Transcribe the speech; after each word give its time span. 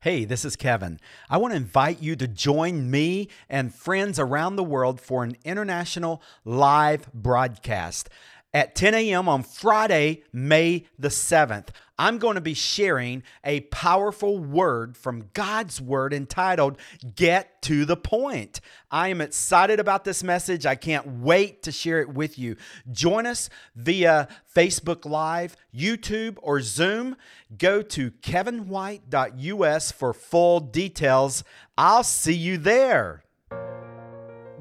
Hey, 0.00 0.26
this 0.26 0.44
is 0.44 0.56
Kevin. 0.56 1.00
I 1.30 1.38
want 1.38 1.52
to 1.52 1.56
invite 1.56 2.02
you 2.02 2.16
to 2.16 2.28
join 2.28 2.90
me 2.90 3.28
and 3.48 3.74
friends 3.74 4.18
around 4.18 4.56
the 4.56 4.62
world 4.62 5.00
for 5.00 5.24
an 5.24 5.36
international 5.42 6.22
live 6.44 7.10
broadcast 7.14 8.10
at 8.56 8.74
10 8.74 8.94
a.m. 8.94 9.28
on 9.28 9.42
Friday, 9.42 10.22
May 10.32 10.86
the 10.98 11.08
7th. 11.08 11.68
I'm 11.98 12.16
going 12.16 12.36
to 12.36 12.40
be 12.40 12.54
sharing 12.54 13.22
a 13.44 13.60
powerful 13.60 14.38
word 14.38 14.96
from 14.96 15.28
God's 15.34 15.78
Word 15.78 16.14
entitled 16.14 16.78
Get 17.14 17.60
to 17.62 17.84
the 17.84 17.98
Point. 17.98 18.62
I 18.90 19.08
am 19.08 19.20
excited 19.20 19.78
about 19.78 20.04
this 20.04 20.24
message. 20.24 20.64
I 20.64 20.74
can't 20.74 21.06
wait 21.20 21.64
to 21.64 21.72
share 21.72 22.00
it 22.00 22.14
with 22.14 22.38
you. 22.38 22.56
Join 22.90 23.26
us 23.26 23.50
via 23.74 24.26
Facebook 24.54 25.04
Live, 25.04 25.54
YouTube, 25.74 26.38
or 26.40 26.62
Zoom. 26.62 27.16
Go 27.58 27.82
to 27.82 28.10
kevinwhite.us 28.10 29.92
for 29.92 30.14
full 30.14 30.60
details. 30.60 31.44
I'll 31.76 32.04
see 32.04 32.34
you 32.34 32.56
there. 32.56 33.22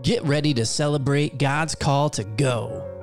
Get 0.02 0.22
ready 0.24 0.54
to 0.56 0.66
celebrate 0.66 1.38
God's 1.38 1.76
call 1.76 2.10
to 2.10 2.26
go. 2.26 2.95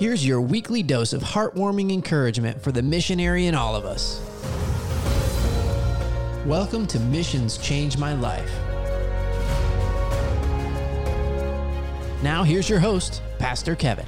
Here's 0.00 0.26
your 0.26 0.40
weekly 0.40 0.82
dose 0.82 1.12
of 1.12 1.20
heartwarming 1.20 1.92
encouragement 1.92 2.62
for 2.62 2.72
the 2.72 2.80
missionary 2.80 3.48
in 3.48 3.54
all 3.54 3.76
of 3.76 3.84
us. 3.84 4.18
Welcome 6.46 6.86
to 6.86 6.98
Missions 6.98 7.58
Change 7.58 7.98
My 7.98 8.14
Life. 8.14 8.50
Now, 12.22 12.42
here's 12.44 12.70
your 12.70 12.78
host, 12.78 13.20
Pastor 13.38 13.76
Kevin. 13.76 14.06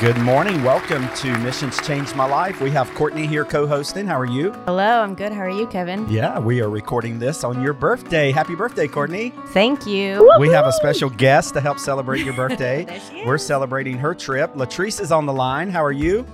Good 0.00 0.16
morning. 0.16 0.64
Welcome 0.64 1.06
to 1.16 1.38
Missions 1.40 1.78
Changed 1.86 2.16
My 2.16 2.24
Life. 2.24 2.62
We 2.62 2.70
have 2.70 2.88
Courtney 2.94 3.26
here 3.26 3.44
co 3.44 3.66
hosting. 3.66 4.06
How 4.06 4.18
are 4.18 4.24
you? 4.24 4.50
Hello, 4.64 5.02
I'm 5.02 5.14
good. 5.14 5.30
How 5.30 5.42
are 5.42 5.50
you, 5.50 5.66
Kevin? 5.66 6.08
Yeah, 6.08 6.38
we 6.38 6.62
are 6.62 6.70
recording 6.70 7.18
this 7.18 7.44
on 7.44 7.62
your 7.62 7.74
birthday. 7.74 8.32
Happy 8.32 8.54
birthday, 8.54 8.88
Courtney. 8.88 9.34
Thank 9.48 9.86
you. 9.86 10.34
We 10.38 10.48
have 10.48 10.64
a 10.64 10.72
special 10.72 11.10
guest 11.10 11.52
to 11.52 11.60
help 11.60 11.78
celebrate 11.78 12.24
your 12.24 12.32
birthday. 12.36 12.86
There 12.86 13.00
she 13.10 13.18
is. 13.20 13.26
We're 13.26 13.36
celebrating 13.36 13.98
her 13.98 14.14
trip. 14.14 14.54
Latrice 14.54 15.02
is 15.02 15.12
on 15.12 15.26
the 15.26 15.34
line. 15.34 15.68
How 15.68 15.84
are 15.84 15.92
you? 15.92 16.26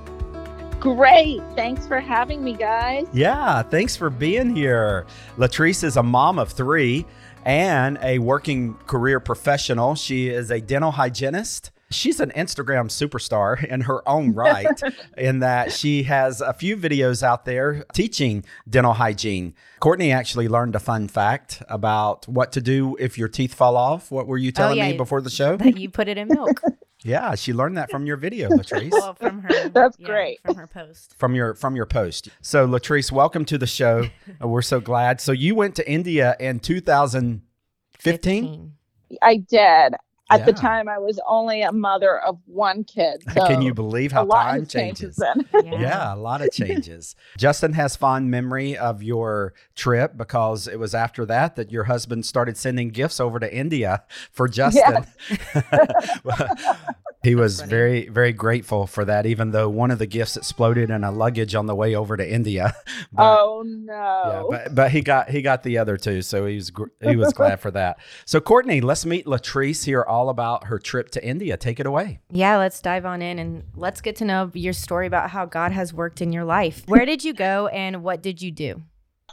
Great. 0.78 1.42
Thanks 1.56 1.88
for 1.88 1.98
having 1.98 2.44
me, 2.44 2.54
guys. 2.54 3.08
Yeah, 3.12 3.62
thanks 3.62 3.96
for 3.96 4.10
being 4.10 4.54
here. 4.54 5.06
Latrice 5.38 5.82
is 5.82 5.96
a 5.96 6.04
mom 6.04 6.38
of 6.38 6.52
three 6.52 7.04
and 7.44 7.98
a 8.00 8.20
working 8.20 8.74
career 8.86 9.18
professional. 9.18 9.96
She 9.96 10.28
is 10.28 10.52
a 10.52 10.60
dental 10.60 10.92
hygienist. 10.92 11.72
She's 11.90 12.18
an 12.18 12.32
Instagram 12.36 12.88
superstar 12.88 13.62
in 13.64 13.82
her 13.82 14.06
own 14.08 14.34
right, 14.34 14.80
in 15.16 15.38
that 15.40 15.72
she 15.72 16.02
has 16.04 16.40
a 16.40 16.52
few 16.52 16.76
videos 16.76 17.22
out 17.22 17.44
there 17.44 17.84
teaching 17.92 18.44
dental 18.68 18.94
hygiene. 18.94 19.54
Courtney 19.80 20.10
actually 20.10 20.48
learned 20.48 20.74
a 20.74 20.80
fun 20.80 21.06
fact 21.08 21.62
about 21.68 22.26
what 22.26 22.50
to 22.52 22.60
do 22.60 22.96
if 22.98 23.16
your 23.16 23.28
teeth 23.28 23.54
fall 23.54 23.76
off. 23.76 24.10
What 24.10 24.26
were 24.26 24.38
you 24.38 24.48
oh, 24.48 24.56
telling 24.56 24.80
Oh, 24.80 24.84
yeah. 24.84 24.90
me 24.92 24.96
before 24.96 25.20
the 25.20 25.30
show? 25.30 25.56
That 25.56 25.78
you 25.78 25.88
put 25.90 26.08
it 26.08 26.18
in 26.18 26.28
milk. 26.28 26.60
Yeah, 27.02 27.34
she 27.36 27.52
learned 27.52 27.76
that 27.76 27.90
from 27.90 28.06
your 28.06 28.16
video, 28.16 28.48
Latrice. 28.48 28.90
well, 28.90 29.14
from 29.14 29.42
her. 29.42 29.68
That's 29.68 29.96
yeah, 30.00 30.06
great. 30.08 30.40
From 30.44 30.56
her 30.56 30.66
post. 30.66 31.14
from 31.16 31.36
your 31.36 31.54
from 31.54 31.76
your 31.76 31.86
post. 31.86 32.30
So 32.40 32.66
Latrice, 32.66 33.12
welcome 33.12 33.44
to 33.44 33.56
the 33.58 33.66
show. 33.66 34.06
We're 34.40 34.62
so 34.62 34.80
glad. 34.80 35.20
So 35.20 35.30
you 35.30 35.54
went 35.54 35.76
to 35.76 35.88
India 35.88 36.34
in 36.40 36.58
2015. 36.58 38.72
I 39.22 39.36
did. 39.36 39.94
At 40.28 40.44
the 40.44 40.52
time, 40.52 40.88
I 40.88 40.98
was 40.98 41.20
only 41.28 41.62
a 41.62 41.70
mother 41.70 42.18
of 42.18 42.38
one 42.46 42.82
kid. 42.82 43.22
So 43.32 43.46
Can 43.46 43.62
you 43.62 43.72
believe 43.72 44.10
how 44.10 44.24
lot 44.24 44.42
time 44.44 44.60
has 44.60 44.68
changed 44.72 45.00
changes? 45.00 45.16
then. 45.16 45.48
Yeah. 45.64 45.80
Yeah, 45.80 46.14
a 46.14 46.16
lot 46.16 46.42
of 46.42 46.50
changes. 46.50 47.14
Justin 47.38 47.72
has 47.74 47.94
fond 47.94 48.28
memory 48.30 48.76
of 48.76 49.02
your 49.02 49.54
trip 49.76 50.16
because 50.16 50.66
it 50.66 50.78
was 50.80 50.94
after 50.94 51.24
that 51.26 51.54
that 51.56 51.70
your 51.70 51.84
husband 51.84 52.26
started 52.26 52.56
sending 52.56 52.88
gifts 52.90 53.20
over 53.20 53.38
to 53.38 53.54
India 53.54 54.02
for 54.32 54.48
Justin. 54.48 55.06
he 57.22 57.34
was 57.34 57.60
very, 57.60 58.08
very 58.08 58.32
grateful 58.32 58.86
for 58.86 59.04
that, 59.04 59.26
even 59.26 59.50
though 59.50 59.68
one 59.68 59.90
of 59.90 59.98
the 59.98 60.06
gifts 60.06 60.36
exploded 60.36 60.90
in 60.90 61.04
a 61.04 61.10
luggage 61.10 61.54
on 61.54 61.66
the 61.66 61.74
way 61.74 61.94
over 61.94 62.16
to 62.16 62.28
India. 62.28 62.74
But- 63.12 63.38
oh 63.38 63.62
Yeah, 63.64 63.72
no! 63.94 64.48
but 64.50 64.74
but 64.74 64.90
he 64.90 65.00
got 65.00 65.30
he 65.30 65.40
got 65.42 65.62
the 65.62 65.78
other 65.78 65.96
two, 65.96 66.22
so 66.22 66.46
he 66.46 66.56
was 66.56 66.70
gr- 66.70 66.86
he 67.02 67.16
was 67.16 67.32
glad 67.32 67.60
for 67.60 67.70
that. 67.70 67.98
So 68.24 68.40
Courtney, 68.40 68.80
let's 68.80 69.06
meet 69.06 69.26
Latrice 69.26 69.84
here, 69.84 70.04
all 70.16 70.30
about 70.30 70.64
her 70.64 70.78
trip 70.78 71.10
to 71.10 71.22
India. 71.24 71.58
Take 71.58 71.78
it 71.78 71.84
away. 71.86 72.20
Yeah, 72.30 72.56
let's 72.56 72.80
dive 72.80 73.04
on 73.04 73.20
in 73.20 73.38
and 73.38 73.64
let's 73.74 74.00
get 74.00 74.16
to 74.16 74.24
know 74.24 74.50
your 74.54 74.72
story 74.72 75.06
about 75.06 75.28
how 75.30 75.44
God 75.44 75.72
has 75.72 75.92
worked 75.92 76.22
in 76.22 76.32
your 76.32 76.44
life. 76.44 76.84
Where 76.86 77.04
did 77.04 77.22
you 77.22 77.34
go 77.34 77.66
and 77.68 78.02
what 78.02 78.22
did 78.22 78.40
you 78.40 78.50
do? 78.50 78.82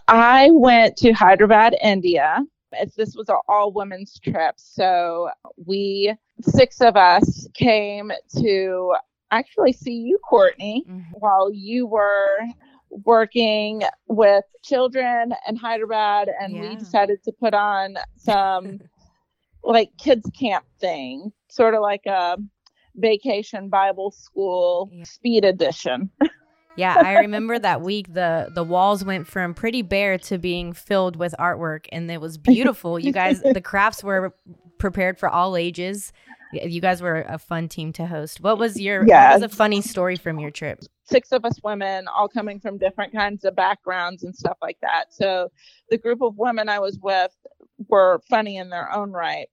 I 0.10 0.50
went 0.52 0.98
to 0.98 1.14
Hyderabad, 1.14 1.78
India. 1.82 2.40
It's, 2.74 2.96
this 2.96 3.16
was 3.16 3.30
an 3.30 3.38
all 3.48 3.72
women's 3.72 4.20
trip. 4.20 4.56
So 4.58 5.30
we, 5.66 6.14
six 6.42 6.82
of 6.82 6.98
us, 6.98 7.48
came 7.54 8.12
to 8.40 8.94
actually 9.32 9.72
see 9.72 9.94
you, 9.96 10.20
Courtney, 10.30 10.84
Mhm. 10.90 11.04
while 11.14 11.50
you 11.52 11.88
were 11.88 12.40
working 13.06 13.84
with 14.08 14.44
children 14.64 15.34
in 15.48 15.56
Hyderabad. 15.56 16.30
And 16.42 16.54
Yeah. 16.56 16.62
we 16.62 16.76
decided 16.76 17.24
to 17.24 17.32
put 17.32 17.54
on 17.54 17.96
some 18.18 18.80
like 19.64 19.90
kids 19.98 20.30
camp 20.38 20.66
thing, 20.80 21.32
sort 21.50 21.74
of 21.74 21.82
like 21.82 22.06
a 22.06 22.38
vacation 22.96 23.70
Bible 23.70 24.12
school 24.12 24.90
Yeah. 24.92 25.04
speed 25.04 25.46
edition. 25.46 26.10
Yeah, 26.76 26.98
I 26.98 27.20
remember 27.20 27.60
that 27.60 27.82
week 27.82 28.12
the 28.16 28.50
the 28.56 28.64
walls 28.64 29.06
went 29.06 29.28
from 29.28 29.54
pretty 29.54 29.84
bare 29.84 30.18
to 30.18 30.40
being 30.40 30.74
filled 30.74 31.16
with 31.16 31.36
artwork 31.40 31.86
and 31.92 32.10
it 32.10 32.20
was 32.20 32.40
beautiful. 32.40 32.98
You 32.98 33.12
guys 33.12 33.44
the 33.44 33.62
crafts 33.72 34.04
were 34.04 34.34
prepared 34.80 35.20
for 35.20 35.30
all 35.30 35.56
ages. 35.56 36.12
You 36.52 36.82
guys 36.82 37.00
were 37.00 37.26
a 37.30 37.38
fun 37.38 37.70
team 37.70 37.94
to 37.94 38.08
host. 38.08 38.42
What 38.42 38.58
was 38.58 38.82
your 38.82 39.02
what 39.02 39.08
Yes. 39.10 39.34
was 39.42 39.44
a 39.44 39.56
funny 39.56 39.82
story 39.82 40.16
from 40.16 40.40
your 40.40 40.50
trip? 40.50 40.80
six 41.06 41.32
of 41.32 41.46
us 41.46 41.60
women, 41.64 42.08
all 42.08 42.28
coming 42.28 42.60
from 42.60 42.80
different 42.80 43.14
kinds 43.14 43.46
of 43.46 43.56
backgrounds 43.56 44.24
and 44.24 44.36
stuff 44.36 44.58
like 44.62 44.78
that. 44.82 45.14
So 45.14 45.52
the 45.92 45.98
group 46.00 46.24
of 46.24 46.38
women 46.38 46.70
I 46.70 46.80
was 46.80 46.98
with 46.98 47.32
were 47.88 48.22
funny 48.30 48.58
in 48.58 48.70
their 48.70 48.92
own 48.94 49.12
right. 49.12 49.50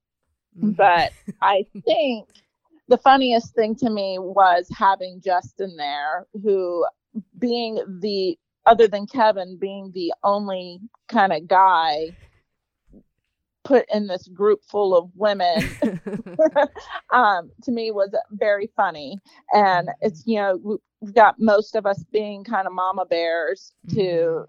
Mhm. 0.59 0.75
But 0.75 1.11
I 1.41 1.65
think 1.85 2.27
the 2.87 2.97
funniest 2.97 3.53
thing 3.55 3.75
to 3.75 3.89
me 3.89 4.17
was 4.19 4.67
having 4.75 5.21
Justin 5.21 5.75
there, 5.77 6.27
who 6.43 6.85
being 7.39 7.75
the 8.01 8.37
other 8.65 8.87
than 8.87 9.07
Kevin, 9.07 9.57
being 9.57 9.91
the 9.93 10.13
only 10.23 10.79
kind 11.07 11.33
of 11.33 11.47
guy 11.47 12.15
put 13.63 13.85
in 13.93 14.07
this 14.07 14.27
group 14.27 14.59
full 14.63 14.95
of 14.97 15.09
women 15.15 15.69
um, 17.11 17.51
to 17.63 17.71
me 17.71 17.91
was 17.91 18.13
very 18.31 18.69
funny. 18.75 19.17
And 19.53 19.89
it's, 20.01 20.23
you 20.25 20.35
know, 20.37 20.57
we- 20.63 20.77
we've 20.99 21.13
got 21.13 21.39
most 21.39 21.75
of 21.75 21.85
us 21.85 22.03
being 22.11 22.43
kind 22.43 22.67
of 22.67 22.73
mama 22.73 23.05
bears 23.05 23.73
to 23.93 24.45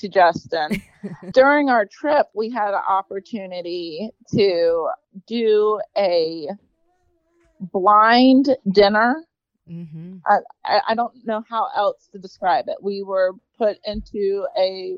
to 0.00 0.08
Justin. 0.08 0.82
During 1.32 1.68
our 1.70 1.86
trip, 1.86 2.26
we 2.34 2.50
had 2.50 2.70
an 2.74 2.82
opportunity 2.88 4.10
to 4.34 4.88
do 5.26 5.80
a 5.96 6.48
blind 7.60 8.56
dinner. 8.72 9.24
Mhm. 9.68 10.20
I, 10.26 10.80
I 10.88 10.94
don't 10.94 11.14
know 11.26 11.42
how 11.48 11.68
else 11.74 12.08
to 12.12 12.18
describe 12.18 12.66
it. 12.68 12.76
We 12.82 13.02
were 13.02 13.32
put 13.58 13.78
into 13.84 14.46
a 14.56 14.96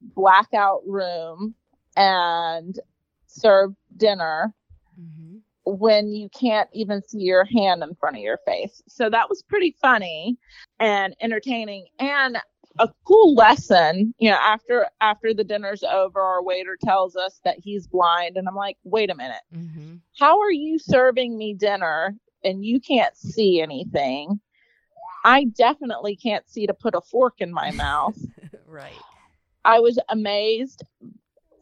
blackout 0.00 0.82
room 0.86 1.54
and 1.96 2.78
served 3.26 3.76
dinner 3.96 4.54
Mhm. 4.98 5.40
when 5.64 6.12
you 6.12 6.28
can't 6.30 6.70
even 6.72 7.02
see 7.02 7.20
your 7.20 7.44
hand 7.44 7.82
in 7.82 7.94
front 7.96 8.16
of 8.16 8.22
your 8.22 8.38
face. 8.46 8.82
So 8.88 9.10
that 9.10 9.28
was 9.28 9.42
pretty 9.42 9.76
funny 9.80 10.38
and 10.78 11.14
entertaining 11.20 11.88
and 11.98 12.38
a 12.78 12.88
cool 13.04 13.34
lesson. 13.34 14.14
You 14.18 14.30
know, 14.30 14.36
after 14.36 14.86
after 15.00 15.34
the 15.34 15.44
dinner's 15.44 15.82
over, 15.82 16.20
our 16.20 16.42
waiter 16.42 16.76
tells 16.82 17.16
us 17.16 17.40
that 17.44 17.58
he's 17.58 17.86
blind 17.86 18.36
and 18.36 18.48
I'm 18.48 18.54
like, 18.54 18.78
"Wait 18.84 19.10
a 19.10 19.14
minute. 19.14 19.42
Mhm. 19.54 20.00
How 20.18 20.40
are 20.40 20.52
you 20.52 20.78
serving 20.78 21.36
me 21.36 21.54
dinner 21.54 22.16
and 22.44 22.64
you 22.64 22.80
can't 22.80 23.16
see 23.16 23.60
anything?" 23.60 24.40
I 25.24 25.44
definitely 25.44 26.16
can't 26.16 26.48
see 26.48 26.66
to 26.66 26.74
put 26.74 26.94
a 26.94 27.00
fork 27.00 27.34
in 27.40 27.52
my 27.52 27.70
mouth. 27.72 28.16
right. 28.66 29.02
I 29.64 29.80
was 29.80 29.98
amazed 30.08 30.82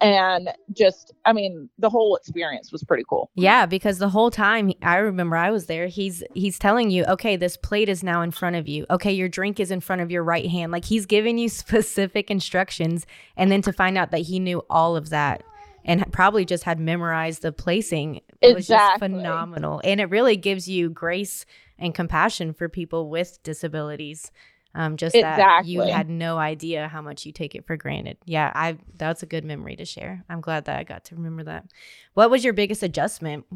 and 0.01 0.51
just 0.73 1.13
I 1.25 1.33
mean, 1.33 1.69
the 1.79 1.91
whole 1.91 2.17
experience 2.17 2.73
was 2.73 2.83
pretty 2.85 3.05
cool. 3.09 3.31
Yeah, 3.35 3.67
because 3.67 3.99
the 3.99 4.09
whole 4.09 4.31
time 4.31 4.73
I 4.83 4.97
remember 4.97 5.37
I 5.37 5.51
was 5.51 5.67
there, 5.67 5.87
he's 5.87 6.23
he's 6.35 6.59
telling 6.59 6.91
you, 6.91 7.05
okay, 7.05 7.37
this 7.37 7.57
plate 7.57 7.89
is 7.89 8.03
now 8.03 8.23
in 8.23 8.31
front 8.31 8.57
of 8.57 8.69
you. 8.69 8.87
Okay, 8.91 9.13
your 9.13 9.29
drink 9.29 9.61
is 9.61 9.71
in 9.71 9.81
front 9.81 10.03
of 10.03 10.11
your 10.11 10.23
right 10.23 10.47
hand. 10.47 10.73
Like 10.73 10.85
he's 10.85 11.07
giving 11.07 11.39
you 11.39 11.49
specific 11.51 12.31
instructions, 12.31 13.07
and 13.37 13.51
then 13.51 13.63
to 13.63 13.73
find 13.73 13.97
out 13.97 14.11
that 14.11 14.23
he 14.23 14.39
knew 14.39 14.63
all 14.71 14.97
of 14.97 15.11
that 15.11 15.43
and 15.87 16.13
probably 16.13 16.45
just 16.45 16.65
had 16.65 16.81
memorized 16.81 17.43
the 17.43 17.53
placing 17.53 18.21
it 18.41 18.55
was 18.55 18.67
just 18.67 18.99
phenomenal. 18.99 19.81
And 19.85 20.01
it 20.01 20.11
really 20.11 20.37
gives 20.37 20.69
you 20.69 20.91
grace 20.91 21.47
and 21.79 21.95
compassion 21.95 22.53
for 22.53 22.69
people 22.69 23.09
with 23.09 23.43
disabilities. 23.43 24.31
Um, 24.76 24.99
just 24.99 25.14
that 25.14 25.64
you 25.64 25.81
had 25.81 26.11
no 26.11 26.37
idea 26.37 26.87
how 26.87 27.00
much 27.00 27.25
you 27.25 27.32
take 27.32 27.55
it 27.55 27.67
for 27.67 27.78
granted. 27.78 28.19
Yeah, 28.26 28.52
I 28.55 28.76
that's 28.99 29.23
a 29.23 29.26
good 29.26 29.43
memory 29.43 29.75
to 29.76 29.87
share. 29.87 30.23
I'm 30.28 30.43
glad 30.43 30.67
that 30.67 30.78
I 30.78 30.84
got 30.84 31.05
to 31.06 31.17
remember 31.17 31.44
that. 31.44 31.64
What 32.12 32.31
was 32.31 32.44
your 32.44 32.52
biggest 32.52 32.82
adjustment 32.82 33.46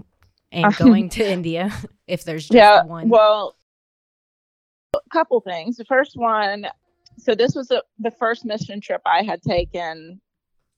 in 0.51 0.71
going 0.79 1.11
to 1.11 1.31
India? 1.31 1.71
If 2.07 2.25
there's 2.25 2.49
just 2.49 2.57
yeah, 2.57 2.83
one. 2.83 3.09
Well, 3.09 3.55
a 4.97 4.99
couple 5.13 5.41
things. 5.41 5.77
The 5.77 5.85
first 5.85 6.17
one, 6.17 6.67
so 7.19 7.37
this 7.37 7.55
was 7.55 7.71
a, 7.71 7.83
the 8.01 8.11
first 8.11 8.45
mission 8.45 8.81
trip 8.81 9.01
I 9.07 9.23
had 9.23 9.43
taken 9.43 10.21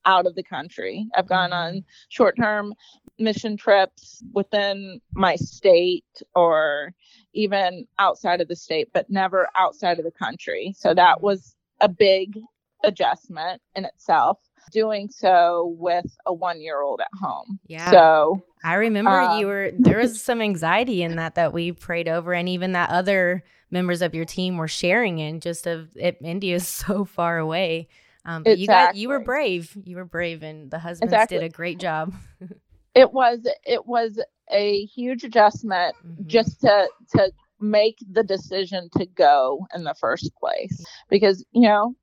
out 0.04 0.26
of 0.26 0.34
the 0.34 0.42
country. 0.42 1.06
I've 1.16 1.28
gone 1.28 1.50
mm-hmm. 1.52 1.76
on 1.76 1.84
short 2.10 2.36
term 2.36 2.74
mission 3.18 3.56
trips 3.56 4.22
within 4.34 5.00
my 5.14 5.36
state 5.36 6.04
or 6.34 6.92
even 7.32 7.86
outside 7.98 8.40
of 8.40 8.48
the 8.48 8.56
state, 8.56 8.88
but 8.92 9.08
never 9.10 9.48
outside 9.56 9.98
of 9.98 10.04
the 10.04 10.10
country. 10.10 10.74
So 10.76 10.94
that 10.94 11.16
mm-hmm. 11.16 11.26
was 11.26 11.54
a 11.80 11.88
big 11.88 12.38
adjustment 12.84 13.60
in 13.74 13.84
itself. 13.84 14.38
Doing 14.70 15.10
so 15.10 15.74
with 15.78 16.06
a 16.24 16.32
one 16.32 16.62
year 16.62 16.80
old 16.80 17.00
at 17.00 17.08
home. 17.20 17.58
Yeah. 17.66 17.90
So 17.90 18.42
I 18.64 18.74
remember 18.74 19.10
um, 19.10 19.38
you 19.38 19.46
were, 19.46 19.72
there 19.76 19.98
was 19.98 20.22
some 20.22 20.40
anxiety 20.40 21.02
in 21.02 21.16
that 21.16 21.34
that 21.34 21.52
we 21.52 21.72
prayed 21.72 22.08
over, 22.08 22.32
and 22.32 22.48
even 22.48 22.72
that 22.72 22.88
other 22.88 23.42
members 23.72 24.02
of 24.02 24.14
your 24.14 24.24
team 24.24 24.56
were 24.56 24.68
sharing 24.68 25.18
in 25.18 25.40
just 25.40 25.66
of 25.66 25.88
it, 25.96 26.18
India 26.24 26.54
is 26.54 26.68
so 26.68 27.04
far 27.04 27.38
away. 27.38 27.88
Um, 28.24 28.44
but 28.44 28.52
exactly. 28.52 28.62
you 28.62 28.68
got 28.68 28.96
you 28.96 29.08
were 29.08 29.24
brave. 29.24 29.76
You 29.84 29.96
were 29.96 30.04
brave, 30.04 30.44
and 30.44 30.70
the 30.70 30.78
husbands 30.78 31.12
exactly. 31.12 31.38
did 31.38 31.44
a 31.44 31.48
great 31.48 31.80
job. 31.80 32.14
it 32.94 33.12
was 33.12 33.40
it 33.64 33.84
was 33.84 34.20
a 34.50 34.84
huge 34.86 35.24
adjustment 35.24 35.94
mm-hmm. 36.04 36.26
just 36.26 36.60
to 36.60 36.88
to 37.16 37.32
make 37.60 37.98
the 38.10 38.24
decision 38.24 38.88
to 38.96 39.06
go 39.06 39.66
in 39.74 39.84
the 39.84 39.94
first 39.94 40.32
place 40.40 40.84
because 41.08 41.44
you 41.52 41.62
know 41.62 41.94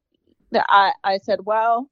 I 0.53 0.93
I 1.03 1.17
said 1.17 1.39
well 1.45 1.89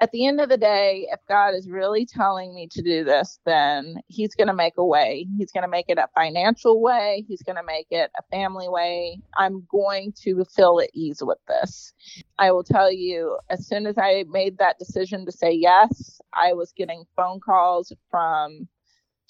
at 0.00 0.10
the 0.12 0.26
end 0.26 0.40
of 0.40 0.48
the 0.48 0.56
day, 0.56 1.06
if 1.10 1.20
God 1.28 1.54
is 1.54 1.68
really 1.68 2.06
telling 2.06 2.54
me 2.54 2.66
to 2.68 2.80
do 2.80 3.04
this, 3.04 3.38
then 3.44 3.96
He's 4.08 4.34
going 4.34 4.48
to 4.48 4.54
make 4.54 4.78
a 4.78 4.84
way. 4.84 5.26
He's 5.36 5.52
going 5.52 5.62
to 5.62 5.68
make 5.68 5.86
it 5.88 5.98
a 5.98 6.08
financial 6.14 6.80
way. 6.80 7.24
He's 7.28 7.42
going 7.42 7.56
to 7.56 7.62
make 7.62 7.86
it 7.90 8.10
a 8.18 8.22
family 8.30 8.68
way. 8.68 9.20
I'm 9.36 9.66
going 9.70 10.14
to 10.22 10.44
feel 10.56 10.80
at 10.82 10.88
ease 10.94 11.22
with 11.22 11.38
this. 11.46 11.92
I 12.38 12.50
will 12.50 12.64
tell 12.64 12.90
you, 12.90 13.38
as 13.50 13.66
soon 13.66 13.86
as 13.86 13.98
I 13.98 14.24
made 14.28 14.56
that 14.58 14.78
decision 14.78 15.26
to 15.26 15.32
say 15.32 15.52
yes, 15.52 16.18
I 16.32 16.54
was 16.54 16.72
getting 16.74 17.04
phone 17.14 17.40
calls 17.40 17.92
from 18.10 18.68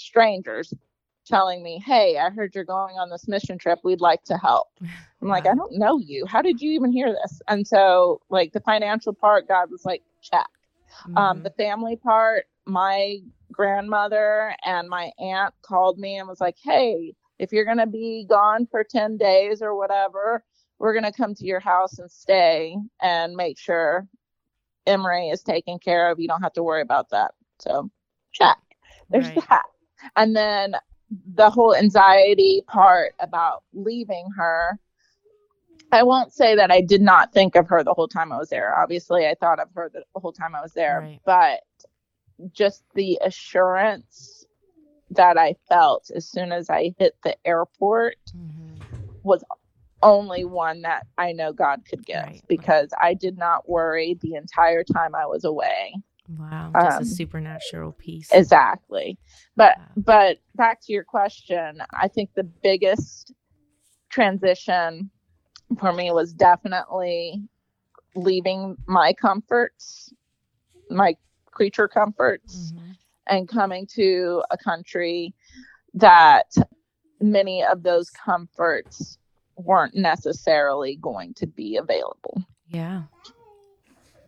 strangers 0.00 0.72
telling 1.26 1.62
me, 1.62 1.82
Hey, 1.84 2.18
I 2.18 2.30
heard 2.30 2.54
you're 2.54 2.64
going 2.64 2.96
on 2.96 3.10
this 3.10 3.28
mission 3.28 3.58
trip. 3.58 3.80
We'd 3.84 4.00
like 4.00 4.24
to 4.24 4.36
help. 4.36 4.68
I'm 5.22 5.28
like, 5.28 5.46
I 5.46 5.54
don't 5.54 5.78
know 5.78 5.98
you. 5.98 6.26
How 6.26 6.42
did 6.42 6.60
you 6.60 6.72
even 6.72 6.92
hear 6.92 7.12
this? 7.12 7.42
And 7.46 7.66
so, 7.66 8.20
like, 8.30 8.52
the 8.52 8.60
financial 8.60 9.12
part, 9.12 9.46
God 9.46 9.70
was 9.70 9.84
like, 9.84 10.02
check 10.22 10.48
um, 11.04 11.12
mm-hmm. 11.12 11.18
Um, 11.18 11.42
the 11.42 11.50
family 11.50 11.96
part, 11.96 12.46
my 12.66 13.18
grandmother 13.52 14.54
and 14.64 14.88
my 14.88 15.10
aunt 15.18 15.54
called 15.62 15.98
me 15.98 16.18
and 16.18 16.28
was 16.28 16.40
like, 16.40 16.56
hey, 16.62 17.14
if 17.38 17.52
you're 17.52 17.64
going 17.64 17.78
to 17.78 17.86
be 17.86 18.26
gone 18.28 18.66
for 18.70 18.84
10 18.84 19.16
days 19.16 19.62
or 19.62 19.76
whatever, 19.76 20.44
we're 20.78 20.92
going 20.92 21.10
to 21.10 21.12
come 21.12 21.34
to 21.34 21.44
your 21.44 21.60
house 21.60 21.98
and 21.98 22.10
stay 22.10 22.76
and 23.02 23.34
make 23.34 23.58
sure 23.58 24.06
Emery 24.86 25.28
is 25.28 25.42
taken 25.42 25.78
care 25.78 26.10
of. 26.10 26.20
You 26.20 26.28
don't 26.28 26.42
have 26.42 26.52
to 26.54 26.62
worry 26.62 26.82
about 26.82 27.10
that. 27.10 27.32
So, 27.58 27.90
check. 28.32 28.58
There's 29.10 29.26
right. 29.28 29.48
that. 29.48 29.64
And 30.16 30.34
then 30.34 30.74
the 31.34 31.50
whole 31.50 31.74
anxiety 31.74 32.62
part 32.66 33.14
about 33.18 33.64
leaving 33.72 34.28
her 34.36 34.78
I 35.92 36.02
won't 36.02 36.32
say 36.32 36.54
that 36.54 36.70
I 36.70 36.80
did 36.80 37.00
not 37.00 37.32
think 37.32 37.56
of 37.56 37.68
her 37.68 37.82
the 37.82 37.94
whole 37.94 38.08
time 38.08 38.32
I 38.32 38.38
was 38.38 38.48
there. 38.48 38.78
Obviously, 38.78 39.26
I 39.26 39.34
thought 39.34 39.58
of 39.58 39.68
her 39.74 39.90
the 39.92 40.04
whole 40.14 40.32
time 40.32 40.54
I 40.54 40.60
was 40.60 40.72
there, 40.72 41.00
right. 41.00 41.20
but 41.24 41.60
just 42.52 42.84
the 42.94 43.18
assurance 43.24 44.46
that 45.10 45.36
I 45.36 45.56
felt 45.68 46.10
as 46.14 46.28
soon 46.28 46.52
as 46.52 46.70
I 46.70 46.94
hit 46.98 47.16
the 47.24 47.36
airport 47.44 48.16
mm-hmm. 48.36 48.76
was 49.22 49.42
only 50.02 50.44
one 50.44 50.82
that 50.82 51.06
I 51.18 51.32
know 51.32 51.52
God 51.52 51.82
could 51.88 52.06
give 52.06 52.22
right. 52.22 52.42
because 52.48 52.90
I 53.00 53.14
did 53.14 53.36
not 53.36 53.68
worry 53.68 54.16
the 54.20 54.36
entire 54.36 54.84
time 54.84 55.14
I 55.14 55.26
was 55.26 55.44
away. 55.44 55.94
Wow, 56.38 56.72
just 56.74 56.96
um, 56.96 57.02
a 57.02 57.06
supernatural 57.06 57.92
peace. 57.92 58.28
Exactly. 58.32 59.18
But 59.56 59.76
wow. 59.78 59.84
but 59.96 60.38
back 60.54 60.80
to 60.82 60.92
your 60.92 61.04
question, 61.04 61.82
I 61.92 62.08
think 62.08 62.30
the 62.34 62.44
biggest 62.44 63.32
transition 64.10 65.10
for 65.78 65.92
me 65.92 66.12
was 66.12 66.32
definitely 66.32 67.42
leaving 68.14 68.76
my 68.86 69.12
comforts, 69.12 70.12
my 70.88 71.16
creature 71.46 71.88
comforts, 71.88 72.72
mm-hmm. 72.72 72.90
and 73.26 73.48
coming 73.48 73.86
to 73.94 74.42
a 74.50 74.58
country 74.58 75.34
that 75.94 76.52
many 77.20 77.64
of 77.64 77.82
those 77.82 78.10
comforts 78.10 79.18
weren't 79.56 79.94
necessarily 79.94 80.96
going 80.96 81.34
to 81.34 81.46
be 81.46 81.76
available. 81.76 82.42
Yeah. 82.68 83.02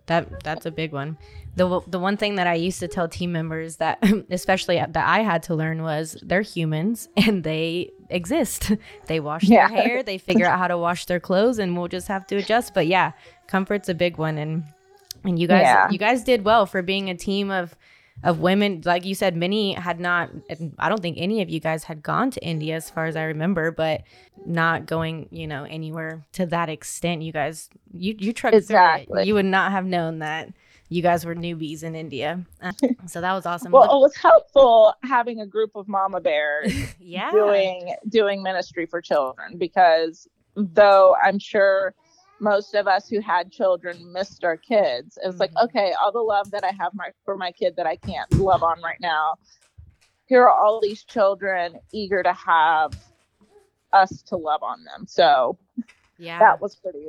That 0.06 0.42
that's 0.42 0.66
a 0.66 0.70
big 0.70 0.92
one. 0.92 1.16
The 1.54 1.80
the 1.86 1.98
one 1.98 2.16
thing 2.16 2.36
that 2.36 2.46
I 2.46 2.54
used 2.54 2.80
to 2.80 2.88
tell 2.88 3.08
team 3.08 3.32
members 3.32 3.76
that 3.76 4.02
especially 4.30 4.76
that 4.76 4.96
I 4.96 5.20
had 5.20 5.42
to 5.44 5.54
learn 5.54 5.82
was 5.82 6.16
they're 6.22 6.42
humans 6.42 7.08
and 7.16 7.44
they 7.44 7.90
exist. 8.10 8.72
They 9.06 9.20
wash 9.20 9.44
yeah. 9.44 9.68
their 9.68 9.76
hair, 9.76 10.02
they 10.02 10.18
figure 10.18 10.46
out 10.46 10.58
how 10.58 10.68
to 10.68 10.78
wash 10.78 11.06
their 11.06 11.20
clothes 11.20 11.58
and 11.58 11.76
we'll 11.76 11.88
just 11.88 12.08
have 12.08 12.26
to 12.28 12.36
adjust. 12.36 12.72
But 12.72 12.86
yeah, 12.86 13.12
comfort's 13.46 13.88
a 13.88 13.94
big 13.94 14.16
one 14.16 14.38
and 14.38 14.64
and 15.24 15.38
you 15.38 15.46
guys 15.46 15.62
yeah. 15.62 15.90
you 15.90 15.98
guys 15.98 16.24
did 16.24 16.44
well 16.44 16.66
for 16.66 16.82
being 16.82 17.10
a 17.10 17.14
team 17.14 17.50
of 17.50 17.76
of 18.24 18.38
women 18.38 18.82
like 18.84 19.04
you 19.04 19.14
said 19.14 19.36
many 19.36 19.74
had 19.74 19.98
not 19.98 20.30
i 20.78 20.88
don't 20.88 21.02
think 21.02 21.16
any 21.18 21.42
of 21.42 21.50
you 21.50 21.58
guys 21.58 21.84
had 21.84 22.02
gone 22.02 22.30
to 22.30 22.40
india 22.44 22.76
as 22.76 22.88
far 22.88 23.06
as 23.06 23.16
i 23.16 23.24
remember 23.24 23.70
but 23.70 24.02
not 24.46 24.86
going 24.86 25.28
you 25.30 25.46
know 25.46 25.64
anywhere 25.64 26.24
to 26.32 26.46
that 26.46 26.68
extent. 26.68 27.22
You 27.22 27.32
guys 27.32 27.68
you 27.92 28.14
you 28.18 28.32
trucked 28.32 28.56
exactly. 28.56 29.24
you 29.24 29.34
would 29.34 29.46
not 29.46 29.72
have 29.72 29.84
known 29.86 30.20
that 30.20 30.52
you 30.88 31.00
guys 31.00 31.24
were 31.24 31.34
newbies 31.34 31.82
in 31.82 31.94
india. 31.94 32.44
So 33.06 33.20
that 33.20 33.32
was 33.32 33.46
awesome. 33.46 33.72
Well 33.72 33.84
it 33.84 34.00
was 34.00 34.16
helpful 34.16 34.94
having 35.02 35.40
a 35.40 35.46
group 35.46 35.74
of 35.74 35.88
mama 35.88 36.20
bears 36.20 36.72
yeah. 37.00 37.30
doing 37.30 37.94
doing 38.08 38.42
ministry 38.42 38.86
for 38.86 39.00
children 39.00 39.58
because 39.58 40.28
though 40.54 41.16
i'm 41.22 41.38
sure 41.38 41.94
most 42.42 42.74
of 42.74 42.88
us 42.88 43.08
who 43.08 43.20
had 43.20 43.52
children 43.52 44.12
missed 44.12 44.44
our 44.44 44.56
kids. 44.56 45.16
It's 45.22 45.28
mm-hmm. 45.28 45.38
like, 45.38 45.52
okay, 45.62 45.94
all 46.02 46.10
the 46.10 46.18
love 46.18 46.50
that 46.50 46.64
I 46.64 46.72
have 46.78 46.92
my, 46.92 47.10
for 47.24 47.36
my 47.36 47.52
kid 47.52 47.76
that 47.76 47.86
I 47.86 47.96
can't 47.96 48.30
love 48.32 48.62
on 48.62 48.82
right 48.82 49.00
now. 49.00 49.36
Here 50.26 50.42
are 50.42 50.50
all 50.50 50.80
these 50.80 51.04
children 51.04 51.78
eager 51.92 52.22
to 52.22 52.32
have 52.32 52.92
us 53.92 54.22
to 54.22 54.36
love 54.36 54.62
on 54.62 54.82
them. 54.84 55.06
So 55.06 55.56
yeah, 56.18 56.38
that 56.38 56.60
was 56.60 56.74
pretty, 56.74 57.06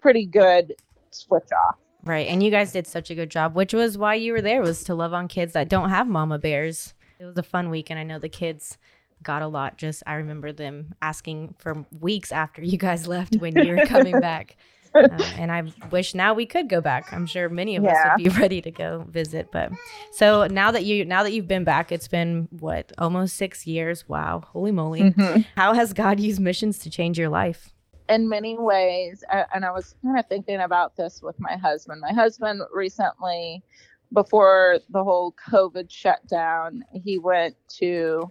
pretty 0.00 0.26
good 0.26 0.74
switch 1.10 1.48
off. 1.52 1.76
Right. 2.04 2.28
And 2.28 2.42
you 2.42 2.52
guys 2.52 2.72
did 2.72 2.86
such 2.86 3.10
a 3.10 3.14
good 3.16 3.30
job, 3.30 3.56
which 3.56 3.74
was 3.74 3.98
why 3.98 4.14
you 4.14 4.32
were 4.32 4.42
there 4.42 4.62
was 4.62 4.84
to 4.84 4.94
love 4.94 5.12
on 5.12 5.26
kids 5.26 5.54
that 5.54 5.68
don't 5.68 5.90
have 5.90 6.06
mama 6.06 6.38
bears. 6.38 6.94
It 7.18 7.24
was 7.24 7.36
a 7.36 7.42
fun 7.42 7.68
week 7.68 7.90
and 7.90 7.98
I 7.98 8.04
know 8.04 8.20
the 8.20 8.28
kids 8.28 8.78
got 9.22 9.42
a 9.42 9.46
lot. 9.46 9.78
Just 9.78 10.02
I 10.06 10.14
remember 10.14 10.52
them 10.52 10.94
asking 11.02 11.54
for 11.58 11.84
weeks 12.00 12.32
after 12.32 12.62
you 12.62 12.78
guys 12.78 13.06
left 13.08 13.36
when 13.36 13.56
you 13.56 13.76
were 13.76 13.86
coming 13.86 14.20
back. 14.20 14.56
Uh, 14.94 15.08
and 15.36 15.52
I 15.52 15.64
wish 15.90 16.14
now 16.14 16.34
we 16.34 16.46
could 16.46 16.68
go 16.68 16.80
back. 16.80 17.12
I'm 17.12 17.26
sure 17.26 17.48
many 17.48 17.76
of 17.76 17.84
yeah. 17.84 17.92
us 17.92 18.18
would 18.18 18.24
be 18.24 18.30
ready 18.40 18.60
to 18.62 18.70
go 18.70 19.04
visit. 19.08 19.50
But 19.52 19.72
so 20.12 20.46
now 20.46 20.70
that 20.70 20.84
you 20.84 21.04
now 21.04 21.22
that 21.22 21.32
you've 21.32 21.48
been 21.48 21.64
back, 21.64 21.92
it's 21.92 22.08
been 22.08 22.48
what 22.50 22.92
almost 22.98 23.36
six 23.36 23.66
years. 23.66 24.08
Wow, 24.08 24.44
holy 24.46 24.72
moly! 24.72 25.02
Mm-hmm. 25.02 25.42
How 25.56 25.74
has 25.74 25.92
God 25.92 26.20
used 26.20 26.40
missions 26.40 26.78
to 26.80 26.90
change 26.90 27.18
your 27.18 27.28
life? 27.28 27.70
In 28.08 28.28
many 28.28 28.56
ways, 28.56 29.24
and 29.52 29.64
I 29.64 29.72
was 29.72 29.96
kind 30.00 30.16
of 30.16 30.26
thinking 30.28 30.60
about 30.60 30.96
this 30.96 31.20
with 31.22 31.38
my 31.40 31.56
husband. 31.56 32.00
My 32.00 32.12
husband 32.12 32.62
recently, 32.72 33.64
before 34.12 34.78
the 34.90 35.02
whole 35.02 35.34
COVID 35.50 35.90
shutdown, 35.90 36.84
he 36.92 37.18
went 37.18 37.56
to 37.78 38.30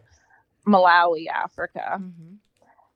Malawi, 0.67 1.27
Africa. 1.27 1.99
Mm-hmm. 1.99 2.35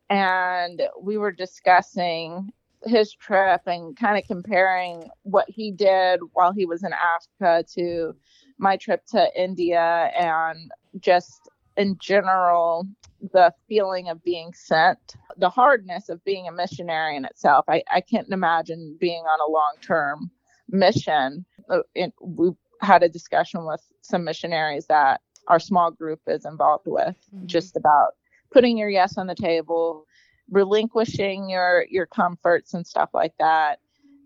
And 0.09 0.81
we 1.01 1.17
were 1.17 1.31
discussing 1.31 2.51
his 2.85 3.13
trip 3.13 3.61
and 3.65 3.95
kind 3.97 4.17
of 4.17 4.25
comparing 4.25 5.09
what 5.23 5.45
he 5.49 5.71
did 5.71 6.19
while 6.33 6.53
he 6.53 6.65
was 6.65 6.83
in 6.83 6.91
Africa 6.93 7.65
to 7.75 8.15
my 8.57 8.77
trip 8.77 9.05
to 9.07 9.29
India 9.39 10.11
and 10.17 10.71
just 10.99 11.49
in 11.77 11.97
general 11.99 12.87
the 13.33 13.53
feeling 13.67 14.09
of 14.09 14.23
being 14.23 14.53
sent 14.53 15.15
the 15.37 15.49
hardness 15.49 16.09
of 16.09 16.23
being 16.23 16.47
a 16.47 16.51
missionary 16.51 17.15
in 17.15 17.25
itself 17.25 17.65
i, 17.67 17.83
I 17.91 18.01
can't 18.01 18.29
imagine 18.31 18.97
being 18.99 19.23
on 19.23 19.39
a 19.39 19.51
long-term 19.51 20.31
mission 20.69 21.45
uh, 21.69 21.79
it, 21.95 22.13
we 22.21 22.51
had 22.81 23.03
a 23.03 23.09
discussion 23.09 23.65
with 23.65 23.81
some 24.01 24.23
missionaries 24.23 24.85
that 24.87 25.21
our 25.49 25.59
small 25.59 25.91
group 25.91 26.21
is 26.27 26.45
involved 26.45 26.85
with, 26.87 27.15
mm-hmm. 27.35 27.45
just 27.45 27.75
about 27.75 28.13
putting 28.51 28.77
your 28.77 28.89
yes 28.89 29.17
on 29.17 29.27
the 29.27 29.35
table, 29.35 30.05
relinquishing 30.49 31.49
your 31.49 31.85
your 31.89 32.05
comforts 32.05 32.73
and 32.73 32.85
stuff 32.85 33.09
like 33.13 33.33
that 33.39 33.79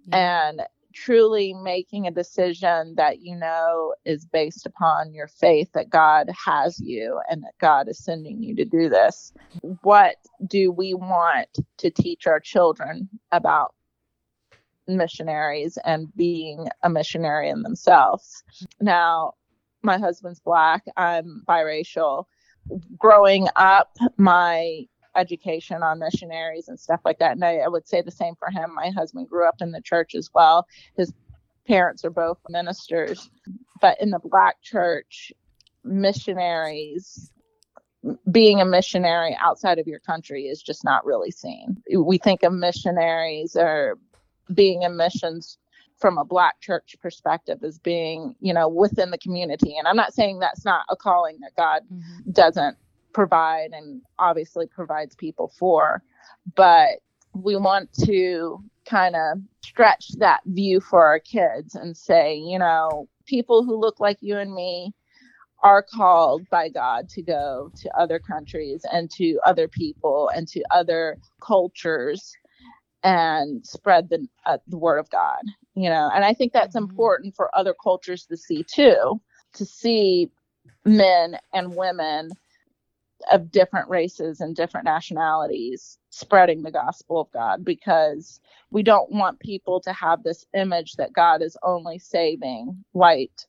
yeah. 0.07 0.47
and 0.49 0.61
truly 0.93 1.53
making 1.53 2.05
a 2.05 2.11
decision 2.11 2.93
that 2.95 3.19
you 3.19 3.35
know 3.35 3.95
is 4.05 4.25
based 4.25 4.65
upon 4.65 5.13
your 5.13 5.27
faith 5.27 5.69
that 5.73 5.89
God 5.89 6.29
has 6.45 6.79
you 6.79 7.19
and 7.29 7.43
that 7.43 7.57
God 7.59 7.87
is 7.87 7.97
sending 7.97 8.43
you 8.43 8.55
to 8.55 8.65
do 8.65 8.89
this. 8.89 9.33
What 9.81 10.17
do 10.45 10.71
we 10.71 10.93
want 10.93 11.49
to 11.77 11.89
teach 11.89 12.27
our 12.27 12.39
children 12.39 13.09
about 13.31 13.73
missionaries 14.87 15.77
and 15.83 16.15
being 16.15 16.67
a 16.83 16.89
missionary 16.89 17.49
in 17.49 17.63
themselves? 17.63 18.43
Now, 18.79 19.33
my 19.83 19.97
husband's 19.97 20.39
black, 20.39 20.83
I'm 20.97 21.43
biracial. 21.47 22.25
Growing 22.97 23.47
up, 23.55 23.95
my 24.17 24.85
education 25.15 25.83
on 25.83 25.99
missionaries 25.99 26.69
and 26.69 26.79
stuff 26.79 27.01
like 27.05 27.19
that. 27.19 27.33
And 27.33 27.43
I, 27.43 27.57
I 27.57 27.67
would 27.67 27.87
say 27.87 28.01
the 28.01 28.11
same 28.11 28.35
for 28.35 28.49
him. 28.49 28.73
My 28.73 28.89
husband 28.89 29.29
grew 29.29 29.47
up 29.47 29.55
in 29.61 29.71
the 29.71 29.81
church 29.81 30.15
as 30.15 30.29
well. 30.33 30.65
His 30.97 31.13
parents 31.67 32.03
are 32.05 32.09
both 32.09 32.39
ministers. 32.49 33.29
But 33.81 34.01
in 34.01 34.09
the 34.09 34.19
black 34.19 34.61
church, 34.61 35.31
missionaries 35.83 37.31
being 38.31 38.59
a 38.59 38.65
missionary 38.65 39.35
outside 39.39 39.79
of 39.79 39.87
your 39.87 39.99
country 39.99 40.43
is 40.43 40.61
just 40.61 40.83
not 40.83 41.05
really 41.05 41.31
seen. 41.31 41.81
We 41.97 42.17
think 42.17 42.43
of 42.43 42.53
missionaries 42.53 43.55
or 43.55 43.97
being 44.53 44.81
in 44.81 44.97
missions 44.97 45.57
from 46.03 46.17
a 46.17 46.25
black 46.25 46.59
church 46.59 46.97
perspective 47.01 47.63
as 47.63 47.79
being, 47.79 48.35
you 48.41 48.53
know, 48.53 48.67
within 48.67 49.09
the 49.09 49.17
community. 49.17 49.77
And 49.77 49.87
I'm 49.87 49.95
not 49.95 50.13
saying 50.13 50.39
that's 50.39 50.65
not 50.65 50.85
a 50.89 50.97
calling 50.97 51.37
that 51.39 51.55
God 51.55 51.83
mm-hmm. 51.83 52.29
doesn't 52.29 52.75
provide 53.13 53.69
and 53.71 54.01
obviously 54.19 54.67
provides 54.67 55.15
people 55.15 55.53
for. 55.57 56.03
But 56.57 56.89
we 57.33 57.55
want 57.55 57.93
to 58.03 58.61
kind 58.85 59.15
of 59.15 59.37
stretch 59.63 60.09
that 60.17 60.41
view 60.45 60.81
for 60.81 61.05
our 61.05 61.19
kids 61.19 61.73
and 61.75 61.95
say, 61.95 62.35
you 62.35 62.59
know, 62.59 63.07
people 63.25 63.63
who 63.63 63.79
look 63.79 64.01
like 64.01 64.17
you 64.19 64.37
and 64.37 64.53
me 64.53 64.91
are 65.63 65.81
called 65.81 66.41
by 66.51 66.67
God 66.67 67.07
to 67.11 67.21
go 67.21 67.71
to 67.81 67.97
other 67.97 68.19
countries 68.19 68.85
and 68.91 69.09
to 69.11 69.39
other 69.45 69.69
people 69.69 70.29
and 70.35 70.49
to 70.49 70.61
other 70.69 71.17
cultures 71.41 72.33
and 73.03 73.65
spread 73.65 74.09
the 74.09 74.27
uh, 74.45 74.57
the 74.67 74.77
word 74.77 74.99
of 74.99 75.09
God, 75.09 75.43
you 75.75 75.89
know. 75.89 76.09
And 76.13 76.23
I 76.25 76.33
think 76.33 76.53
that's 76.53 76.75
mm-hmm. 76.75 76.89
important 76.89 77.35
for 77.35 77.55
other 77.57 77.73
cultures 77.81 78.25
to 78.27 78.37
see 78.37 78.63
too, 78.63 79.21
to 79.53 79.65
see 79.65 80.31
men 80.85 81.37
and 81.53 81.75
women 81.75 82.31
of 83.31 83.51
different 83.51 83.89
races 83.89 84.41
and 84.41 84.55
different 84.55 84.85
nationalities 84.85 85.97
spreading 86.09 86.61
the 86.61 86.71
gospel 86.71 87.21
of 87.21 87.31
God 87.31 87.63
because 87.63 88.41
we 88.69 88.83
don't 88.83 89.11
want 89.11 89.39
people 89.39 89.79
to 89.81 89.93
have 89.93 90.23
this 90.23 90.45
image 90.53 90.93
that 90.93 91.13
God 91.13 91.41
is 91.41 91.57
only 91.63 91.99
saving 91.99 92.83
white 92.91 93.47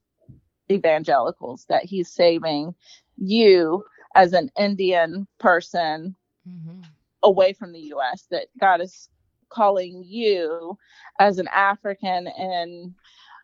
evangelicals, 0.71 1.66
that 1.69 1.85
he's 1.85 2.09
saving 2.09 2.75
you 3.16 3.85
as 4.14 4.33
an 4.33 4.50
Indian 4.59 5.26
person 5.38 6.14
mm-hmm. 6.49 6.81
away 7.23 7.52
from 7.52 7.73
the 7.73 7.93
US, 7.95 8.26
that 8.31 8.47
God 8.61 8.81
is 8.81 9.09
calling 9.54 10.02
you 10.04 10.76
as 11.18 11.38
an 11.38 11.49
African 11.49 12.26
in 12.26 12.94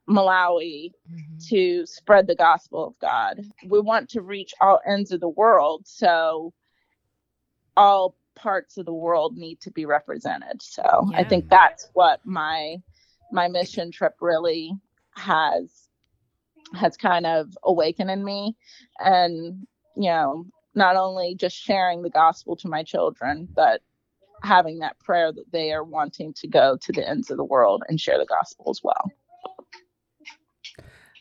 Malawi 0.09 0.93
mm-hmm. 1.11 1.39
to 1.49 1.87
spread 1.87 2.27
the 2.27 2.35
gospel 2.35 2.85
of 2.87 2.99
God. 3.01 3.43
We 3.67 3.81
want 3.81 4.11
to 4.11 4.23
reach 4.23 4.53
all 4.61 4.81
ends 4.87 5.13
of 5.13 5.21
the 5.21 5.29
world. 5.29 5.83
So 5.87 6.53
all 7.77 8.17
parts 8.35 8.77
of 8.77 8.87
the 8.87 8.95
world 8.95 9.37
need 9.37 9.61
to 9.61 9.71
be 9.71 9.87
represented. 9.87 10.63
So 10.63 10.83
yeah. 11.11 11.19
I 11.19 11.25
think 11.25 11.49
that's 11.49 11.89
what 11.93 12.21
my 12.25 12.77
my 13.33 13.49
mission 13.49 13.93
trip 13.93 14.15
really 14.21 14.73
has 15.17 15.89
has 16.75 16.97
kind 16.97 17.27
of 17.27 17.57
awakened 17.65 18.11
in 18.11 18.25
me 18.25 18.57
and 18.99 19.67
you 19.97 20.11
know 20.11 20.47
not 20.75 20.97
only 20.97 21.35
just 21.35 21.57
sharing 21.57 22.03
the 22.03 22.11
gospel 22.11 22.55
to 22.57 22.69
my 22.69 22.83
children 22.83 23.49
but 23.55 23.81
having 24.43 24.79
that 24.81 24.99
prayer 25.01 25.33
that 25.33 25.53
they 25.53 25.73
are 25.73 25.85
wanting 25.85 26.33
to 26.35 26.49
go 26.49 26.77
to 26.83 26.93
the 26.93 27.07
ends 27.09 27.31
of 27.31 27.37
the 27.37 27.45
world 27.45 27.83
and 27.89 28.01
share 28.01 28.19
the 28.19 28.27
gospel 28.27 28.67
as 28.71 28.81
well. 28.83 29.11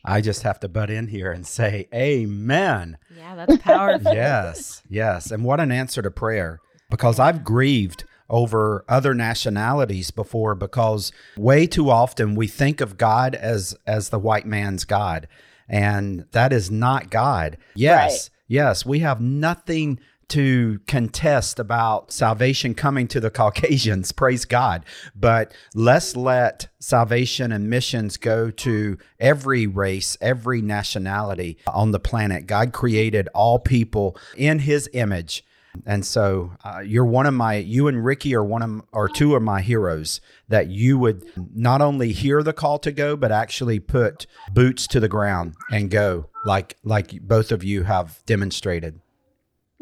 I 0.05 0.21
just 0.21 0.43
have 0.43 0.59
to 0.61 0.69
butt 0.69 0.89
in 0.89 1.07
here 1.07 1.31
and 1.31 1.45
say, 1.45 1.87
Amen. 1.93 2.97
Yeah, 3.15 3.35
that's 3.35 3.57
powerful. 3.57 4.13
yes, 4.13 4.81
yes. 4.89 5.31
And 5.31 5.43
what 5.43 5.59
an 5.59 5.71
answer 5.71 6.01
to 6.01 6.11
prayer 6.11 6.59
because 6.89 7.19
I've 7.19 7.43
grieved 7.43 8.05
over 8.29 8.85
other 8.87 9.13
nationalities 9.13 10.11
before 10.11 10.55
because 10.55 11.11
way 11.35 11.65
too 11.67 11.89
often 11.89 12.35
we 12.35 12.47
think 12.47 12.79
of 12.79 12.97
God 12.97 13.35
as 13.35 13.75
as 13.87 14.09
the 14.09 14.19
white 14.19 14.45
man's 14.45 14.85
God 14.85 15.27
and 15.67 16.25
that 16.31 16.51
is 16.51 16.71
not 16.71 17.09
God. 17.09 17.57
Yes. 17.75 18.11
Right. 18.11 18.29
Yes, 18.51 18.83
we 18.83 18.99
have 18.99 19.21
nothing 19.21 19.99
to 20.29 20.79
contest 20.87 21.59
about 21.59 22.11
salvation 22.11 22.73
coming 22.73 23.07
to 23.09 23.19
the 23.19 23.29
Caucasians, 23.39 24.11
praise 24.11 24.45
God. 24.45 24.85
But 25.15 25.53
let's 25.73 26.15
let 26.15 26.67
salvation 26.79 27.51
and 27.51 27.69
missions 27.69 28.17
go 28.17 28.49
to 28.51 28.97
every 29.19 29.67
race, 29.67 30.17
every 30.21 30.61
nationality 30.61 31.57
on 31.67 31.91
the 31.91 31.99
planet. 31.99 32.47
God 32.47 32.71
created 32.71 33.27
all 33.33 33.59
people 33.59 34.17
in 34.37 34.59
his 34.59 34.89
image. 34.93 35.43
And 35.85 36.05
so 36.05 36.51
uh, 36.63 36.79
you're 36.79 37.05
one 37.05 37.25
of 37.25 37.33
my, 37.33 37.55
you 37.55 37.87
and 37.87 38.03
Ricky 38.03 38.33
are 38.35 38.43
one 38.43 38.61
of, 38.61 38.81
or 38.91 39.07
two 39.07 39.35
of 39.35 39.43
my 39.43 39.61
heroes 39.61 40.19
that 40.47 40.67
you 40.67 40.97
would 40.97 41.23
not 41.55 41.81
only 41.81 42.11
hear 42.11 42.41
the 42.41 42.53
call 42.53 42.79
to 42.79 42.91
go, 42.91 43.15
but 43.15 43.31
actually 43.31 43.79
put 43.79 44.25
boots 44.51 44.87
to 44.87 44.99
the 44.99 45.07
ground 45.07 45.53
and 45.71 45.91
go 45.91 46.25
like, 46.43 46.75
like 46.83 47.21
both 47.21 47.51
of 47.51 47.63
you 47.63 47.83
have 47.83 48.23
demonstrated. 48.25 48.99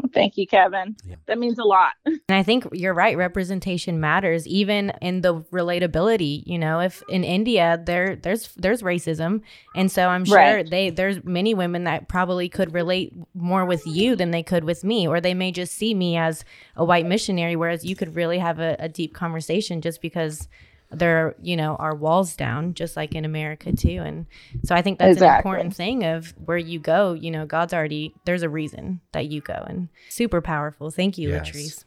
Thank 0.13 0.37
you, 0.37 0.47
Kevin. 0.47 0.95
Yeah. 1.05 1.15
That 1.25 1.39
means 1.39 1.59
a 1.59 1.63
lot. 1.63 1.93
And 2.29 2.35
I 2.37 2.43
think 2.43 2.67
you're 2.73 2.93
right. 2.93 3.15
Representation 3.15 4.01
matters, 4.01 4.45
even 4.47 4.91
in 5.01 5.21
the 5.21 5.35
relatability. 5.43 6.43
You 6.45 6.59
know, 6.59 6.81
if 6.81 7.01
in 7.07 7.23
India 7.23 7.81
there 7.85 8.17
there's 8.17 8.49
there's 8.57 8.81
racism, 8.81 9.41
and 9.75 9.89
so 9.89 10.09
I'm 10.09 10.25
sure 10.25 10.35
right. 10.35 10.69
they 10.69 10.89
there's 10.89 11.23
many 11.23 11.53
women 11.53 11.85
that 11.85 12.09
probably 12.09 12.49
could 12.49 12.73
relate 12.73 13.13
more 13.33 13.65
with 13.65 13.85
you 13.87 14.17
than 14.17 14.31
they 14.31 14.43
could 14.43 14.65
with 14.65 14.83
me, 14.83 15.07
or 15.07 15.21
they 15.21 15.33
may 15.33 15.51
just 15.53 15.73
see 15.73 15.93
me 15.93 16.17
as 16.17 16.43
a 16.75 16.83
white 16.83 17.05
missionary, 17.05 17.55
whereas 17.55 17.85
you 17.85 17.95
could 17.95 18.15
really 18.15 18.39
have 18.39 18.59
a, 18.59 18.75
a 18.79 18.89
deep 18.89 19.13
conversation 19.13 19.79
just 19.79 20.01
because 20.01 20.49
there 20.91 21.35
you 21.41 21.55
know 21.57 21.75
are 21.75 21.93
walls 21.93 22.35
down 22.35 22.73
just 22.73 22.95
like 22.95 23.13
in 23.13 23.25
america 23.25 23.71
too. 23.71 24.01
And 24.03 24.25
so 24.63 24.75
i 24.75 24.81
think 24.81 24.99
that's 24.99 25.13
exactly. 25.13 25.27
an 25.27 25.37
important 25.37 25.75
thing 25.75 26.03
of 26.05 26.33
where 26.45 26.57
you 26.57 26.79
go. 26.79 27.13
You 27.13 27.31
know 27.31 27.45
god's 27.45 27.73
already 27.73 28.13
there's 28.25 28.43
a 28.43 28.49
reason 28.49 29.01
that 29.11 29.27
you 29.27 29.41
go 29.41 29.63
and 29.67 29.89
super 30.09 30.41
powerful. 30.41 30.91
Thank 30.91 31.17
you 31.17 31.29
yes. 31.29 31.49
latrice. 31.49 31.85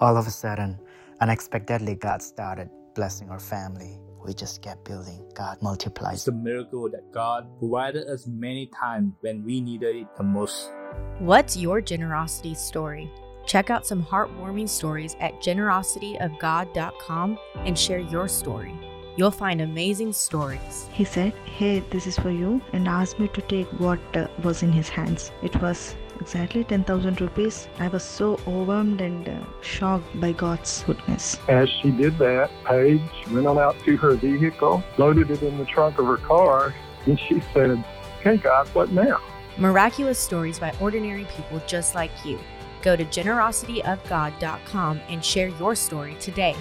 All 0.00 0.16
of 0.16 0.26
a 0.26 0.30
sudden 0.30 0.78
unexpectedly 1.20 1.94
god 1.94 2.22
started 2.22 2.70
blessing 2.94 3.30
our 3.30 3.40
family. 3.40 3.98
We 4.24 4.34
just 4.34 4.62
kept 4.62 4.84
building. 4.84 5.28
God 5.34 5.60
multiplies 5.62 6.14
it's 6.14 6.28
a 6.28 6.32
miracle 6.32 6.88
that 6.90 7.12
god 7.12 7.46
provided 7.58 8.06
us 8.06 8.26
many 8.26 8.66
times 8.66 9.14
when 9.20 9.44
we 9.44 9.60
needed 9.60 9.96
it 9.96 10.06
the 10.16 10.22
most. 10.22 10.70
What's 11.18 11.56
your 11.56 11.80
generosity 11.80 12.54
story 12.54 13.10
Check 13.46 13.70
out 13.70 13.86
some 13.86 14.02
heartwarming 14.02 14.68
stories 14.68 15.16
at 15.20 15.40
generosityofgod.com 15.40 17.38
and 17.56 17.78
share 17.78 17.98
your 17.98 18.28
story. 18.28 18.74
You'll 19.16 19.30
find 19.30 19.60
amazing 19.60 20.14
stories. 20.14 20.88
He 20.92 21.04
said, 21.04 21.34
Hey, 21.44 21.80
this 21.90 22.06
is 22.06 22.18
for 22.18 22.30
you, 22.30 22.62
and 22.72 22.88
asked 22.88 23.18
me 23.18 23.28
to 23.28 23.42
take 23.42 23.68
what 23.78 23.98
uh, 24.16 24.28
was 24.42 24.62
in 24.62 24.72
his 24.72 24.88
hands. 24.88 25.32
It 25.42 25.54
was 25.60 25.94
exactly 26.18 26.64
10,000 26.64 27.20
rupees. 27.20 27.68
I 27.78 27.88
was 27.88 28.02
so 28.02 28.40
overwhelmed 28.46 29.00
and 29.02 29.28
uh, 29.28 29.38
shocked 29.60 30.18
by 30.18 30.32
God's 30.32 30.82
goodness. 30.84 31.36
As 31.48 31.68
she 31.68 31.90
did 31.90 32.16
that, 32.18 32.50
Paige 32.64 33.02
went 33.30 33.46
on 33.46 33.58
out 33.58 33.78
to 33.84 33.96
her 33.98 34.14
vehicle, 34.14 34.82
loaded 34.96 35.30
it 35.30 35.42
in 35.42 35.58
the 35.58 35.66
trunk 35.66 35.98
of 35.98 36.06
her 36.06 36.16
car, 36.16 36.74
and 37.04 37.20
she 37.20 37.42
said, 37.52 37.84
Okay, 38.20 38.38
God, 38.38 38.66
what 38.68 38.92
now? 38.92 39.20
Miraculous 39.58 40.18
stories 40.18 40.58
by 40.58 40.72
ordinary 40.80 41.26
people 41.36 41.60
just 41.66 41.94
like 41.94 42.12
you. 42.24 42.38
Go 42.82 42.96
to 42.96 43.04
generosityofgod.com 43.04 45.00
and 45.08 45.24
share 45.24 45.48
your 45.48 45.74
story 45.74 46.16
today. 46.20 46.56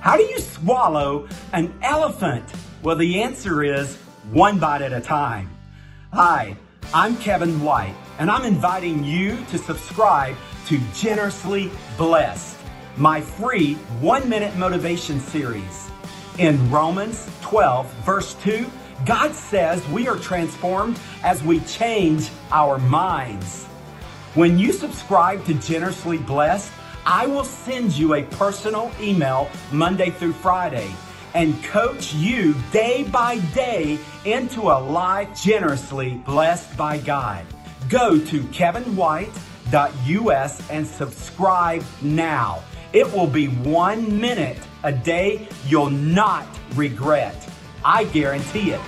How 0.00 0.16
do 0.16 0.22
you 0.22 0.38
swallow 0.38 1.28
an 1.52 1.76
elephant? 1.82 2.44
Well, 2.82 2.96
the 2.96 3.22
answer 3.22 3.62
is 3.64 3.96
one 4.30 4.58
bite 4.58 4.82
at 4.82 4.92
a 4.92 5.00
time. 5.00 5.50
Hi, 6.12 6.56
I'm 6.94 7.16
Kevin 7.18 7.60
White, 7.62 7.94
and 8.18 8.30
I'm 8.30 8.44
inviting 8.44 9.04
you 9.04 9.36
to 9.50 9.58
subscribe 9.58 10.36
to 10.66 10.78
Generously 10.94 11.70
Blessed, 11.96 12.56
my 12.96 13.20
free 13.20 13.74
one 14.00 14.28
minute 14.28 14.56
motivation 14.56 15.20
series. 15.20 15.87
In 16.38 16.70
Romans 16.70 17.28
12, 17.40 17.92
verse 18.04 18.34
2, 18.44 18.70
God 19.04 19.34
says 19.34 19.84
we 19.88 20.06
are 20.06 20.16
transformed 20.16 21.00
as 21.24 21.42
we 21.42 21.58
change 21.60 22.30
our 22.52 22.78
minds. 22.78 23.64
When 24.34 24.56
you 24.56 24.72
subscribe 24.72 25.44
to 25.46 25.54
Generously 25.54 26.18
Blessed, 26.18 26.70
I 27.04 27.26
will 27.26 27.42
send 27.42 27.92
you 27.92 28.14
a 28.14 28.22
personal 28.22 28.92
email 29.00 29.50
Monday 29.72 30.10
through 30.10 30.34
Friday 30.34 30.94
and 31.34 31.60
coach 31.64 32.14
you 32.14 32.54
day 32.70 33.02
by 33.02 33.40
day 33.52 33.98
into 34.24 34.70
a 34.70 34.78
life 34.78 35.42
generously 35.42 36.22
blessed 36.24 36.76
by 36.76 36.98
God. 36.98 37.44
Go 37.88 38.16
to 38.16 38.42
kevinwhite.us 38.42 40.70
and 40.70 40.86
subscribe 40.86 41.84
now. 42.00 42.62
It 42.92 43.12
will 43.12 43.26
be 43.26 43.48
one 43.48 44.20
minute 44.20 44.58
a 44.88 44.92
day 44.92 45.46
you'll 45.66 45.90
not 45.90 46.46
regret. 46.74 47.36
I 47.84 48.04
guarantee 48.04 48.70
it. 48.70 48.80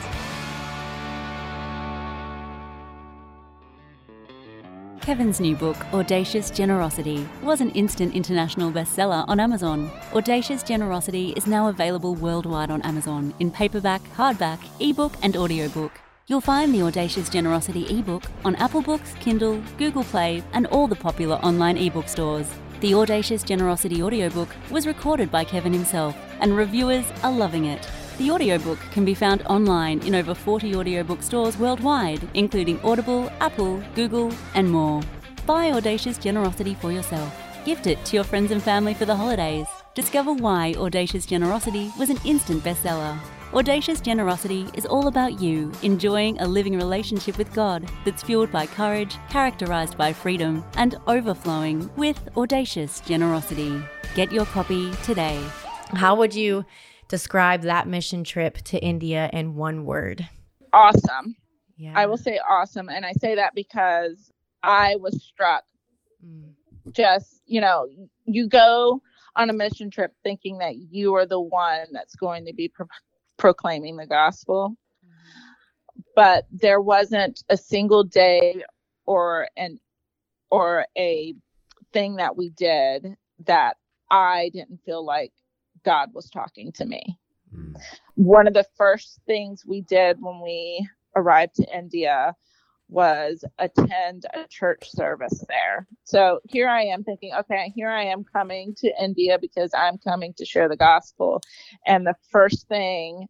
Kevin's 5.02 5.40
new 5.40 5.56
book, 5.56 5.76
Audacious 5.92 6.50
Generosity, 6.50 7.28
was 7.42 7.60
an 7.60 7.70
instant 7.72 8.14
international 8.14 8.72
bestseller 8.72 9.26
on 9.28 9.40
Amazon. 9.40 9.90
Audacious 10.14 10.62
Generosity 10.62 11.34
is 11.36 11.46
now 11.46 11.68
available 11.68 12.14
worldwide 12.14 12.70
on 12.70 12.80
Amazon 12.80 13.34
in 13.38 13.50
paperback, 13.50 14.02
hardback, 14.16 14.58
ebook, 14.80 15.12
and 15.22 15.36
audiobook. 15.36 15.92
You'll 16.28 16.40
find 16.40 16.72
the 16.74 16.82
Audacious 16.82 17.28
Generosity 17.28 17.84
ebook 17.98 18.22
on 18.42 18.56
Apple 18.56 18.80
Books, 18.80 19.14
Kindle, 19.20 19.60
Google 19.76 20.04
Play, 20.04 20.42
and 20.54 20.66
all 20.68 20.86
the 20.86 20.96
popular 20.96 21.36
online 21.36 21.76
ebook 21.76 22.08
stores. 22.08 22.48
The 22.80 22.94
Audacious 22.94 23.42
Generosity 23.42 24.02
audiobook 24.02 24.48
was 24.70 24.86
recorded 24.86 25.30
by 25.30 25.44
Kevin 25.44 25.74
himself, 25.74 26.16
and 26.40 26.56
reviewers 26.56 27.04
are 27.22 27.30
loving 27.30 27.66
it. 27.66 27.86
The 28.16 28.30
audiobook 28.30 28.78
can 28.90 29.04
be 29.04 29.12
found 29.12 29.42
online 29.42 30.00
in 30.00 30.14
over 30.14 30.34
40 30.34 30.74
audiobook 30.74 31.22
stores 31.22 31.58
worldwide, 31.58 32.26
including 32.32 32.80
Audible, 32.80 33.30
Apple, 33.40 33.82
Google, 33.94 34.32
and 34.54 34.70
more. 34.70 35.02
Buy 35.44 35.72
Audacious 35.72 36.16
Generosity 36.16 36.72
for 36.72 36.90
yourself. 36.90 37.36
Gift 37.66 37.86
it 37.86 38.02
to 38.06 38.16
your 38.16 38.24
friends 38.24 38.50
and 38.50 38.62
family 38.62 38.94
for 38.94 39.04
the 39.04 39.14
holidays. 39.14 39.66
Discover 39.94 40.32
why 40.32 40.72
Audacious 40.78 41.26
Generosity 41.26 41.92
was 41.98 42.08
an 42.08 42.18
instant 42.24 42.64
bestseller. 42.64 43.18
Audacious 43.52 44.00
Generosity 44.00 44.68
is 44.74 44.86
all 44.86 45.08
about 45.08 45.40
you 45.40 45.72
enjoying 45.82 46.40
a 46.40 46.46
living 46.46 46.76
relationship 46.76 47.36
with 47.36 47.52
God 47.52 47.90
that's 48.04 48.22
fueled 48.22 48.52
by 48.52 48.64
courage, 48.64 49.16
characterized 49.28 49.98
by 49.98 50.12
freedom, 50.12 50.64
and 50.76 50.94
overflowing 51.08 51.90
with 51.96 52.28
audacious 52.36 53.00
generosity. 53.00 53.82
Get 54.14 54.30
your 54.30 54.44
copy 54.46 54.92
today. 55.02 55.44
How 55.94 56.14
would 56.14 56.32
you 56.32 56.64
describe 57.08 57.62
that 57.62 57.88
mission 57.88 58.22
trip 58.22 58.58
to 58.58 58.78
India 58.78 59.28
in 59.32 59.56
one 59.56 59.84
word? 59.84 60.28
Awesome. 60.72 61.34
Yeah. 61.76 61.94
I 61.96 62.06
will 62.06 62.18
say 62.18 62.38
awesome. 62.48 62.88
And 62.88 63.04
I 63.04 63.14
say 63.14 63.34
that 63.34 63.56
because 63.56 64.30
I 64.62 64.94
was 64.94 65.24
struck. 65.24 65.64
Mm. 66.24 66.52
Just, 66.92 67.42
you 67.46 67.60
know, 67.60 67.88
you 68.26 68.48
go 68.48 69.02
on 69.34 69.50
a 69.50 69.52
mission 69.52 69.90
trip 69.90 70.12
thinking 70.22 70.58
that 70.58 70.76
you 70.76 71.14
are 71.16 71.26
the 71.26 71.40
one 71.40 71.86
that's 71.92 72.14
going 72.14 72.46
to 72.46 72.54
be 72.54 72.68
pro- 72.68 72.86
proclaiming 73.40 73.96
the 73.96 74.06
gospel. 74.06 74.76
Mm-hmm. 75.04 76.00
But 76.14 76.44
there 76.52 76.80
wasn't 76.80 77.42
a 77.48 77.56
single 77.56 78.04
day 78.04 78.62
or 79.06 79.48
an 79.56 79.80
or 80.50 80.86
a 80.96 81.34
thing 81.92 82.16
that 82.16 82.36
we 82.36 82.50
did 82.50 83.16
that 83.46 83.76
I 84.10 84.50
didn't 84.52 84.84
feel 84.84 85.04
like 85.04 85.32
God 85.84 86.10
was 86.12 86.28
talking 86.28 86.70
to 86.72 86.84
me. 86.84 87.18
Hmm. 87.52 87.72
One 88.14 88.46
of 88.46 88.54
the 88.54 88.66
first 88.76 89.20
things 89.26 89.64
we 89.66 89.80
did 89.82 90.18
when 90.20 90.40
we 90.40 90.86
arrived 91.16 91.56
to 91.56 91.76
India 91.76 92.34
was 92.90 93.44
attend 93.58 94.26
a 94.34 94.46
church 94.48 94.90
service 94.90 95.44
there. 95.48 95.86
So 96.04 96.40
here 96.48 96.68
I 96.68 96.82
am 96.82 97.04
thinking, 97.04 97.32
okay, 97.38 97.72
here 97.74 97.88
I 97.88 98.04
am 98.04 98.24
coming 98.24 98.74
to 98.78 98.92
India 99.02 99.38
because 99.40 99.70
I'm 99.74 99.98
coming 99.98 100.34
to 100.34 100.44
share 100.44 100.68
the 100.68 100.76
gospel. 100.76 101.40
And 101.86 102.06
the 102.06 102.16
first 102.30 102.68
thing 102.68 103.28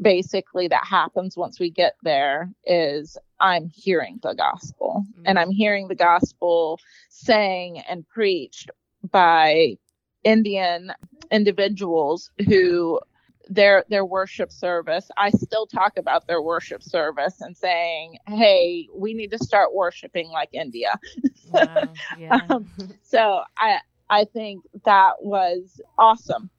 basically 0.00 0.68
that 0.68 0.84
happens 0.86 1.36
once 1.36 1.58
we 1.58 1.70
get 1.70 1.94
there 2.02 2.50
is 2.64 3.16
I'm 3.40 3.68
hearing 3.74 4.18
the 4.22 4.34
gospel 4.34 5.04
and 5.24 5.38
mm. 5.38 5.40
I'm 5.40 5.50
hearing 5.50 5.88
the 5.88 5.94
gospel 5.94 6.78
sang 7.08 7.80
and 7.88 8.06
preached 8.08 8.70
by 9.10 9.76
Indian 10.24 10.92
individuals 11.30 12.30
who 12.46 13.00
their 13.48 13.84
their 13.88 14.04
worship 14.04 14.52
service 14.52 15.10
I 15.16 15.30
still 15.30 15.66
talk 15.66 15.96
about 15.98 16.26
their 16.26 16.42
worship 16.42 16.82
service 16.82 17.40
and 17.40 17.56
saying 17.56 18.16
hey 18.28 18.88
we 18.94 19.14
need 19.14 19.30
to 19.32 19.38
start 19.38 19.74
worshiping 19.74 20.28
like 20.28 20.50
India 20.52 20.98
Wow. 21.44 22.00
Yeah. 22.10 22.50
um, 22.50 22.70
so 23.02 23.42
I 23.58 23.78
I 24.10 24.24
think 24.24 24.64
that 24.84 25.14
was 25.20 25.80
awesome 25.98 26.50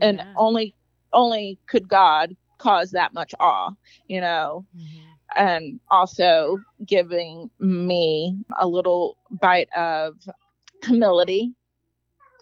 and 0.00 0.22
only 0.36 0.74
only 1.12 1.58
could 1.68 1.88
God 1.88 2.36
cause 2.58 2.90
that 2.92 3.12
much 3.14 3.34
awe 3.40 3.70
you 4.08 4.20
know 4.20 4.64
Mhm. 4.74 5.18
and 5.36 5.80
also 5.90 6.58
giving 6.86 7.50
me 7.58 8.36
a 8.58 8.66
little 8.66 9.16
bite 9.30 9.68
of 9.76 10.14
humility. 10.84 11.52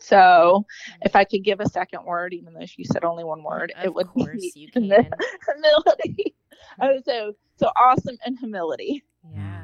So, 0.05 0.67
if 1.03 1.17
I 1.17 1.25
could 1.25 1.43
give 1.45 1.61
a 1.61 1.69
second 1.69 2.05
word, 2.05 2.35
even 2.35 2.53
though 2.55 2.67
you 2.77 2.85
said 2.85 3.05
only 3.05 3.25
one 3.25 3.43
word, 3.43 3.73
Of 3.77 3.85
it 3.87 3.95
would 3.95 4.07
course 4.09 4.41
be 4.41 4.53
you 4.55 4.69
can. 4.73 4.83
humility. 4.85 6.35
Oh, 6.81 6.99
so, 7.05 7.33
so 7.57 7.69
awesome 7.81 8.17
and 8.25 8.39
humility. 8.39 9.05
Yeah. 9.33 9.63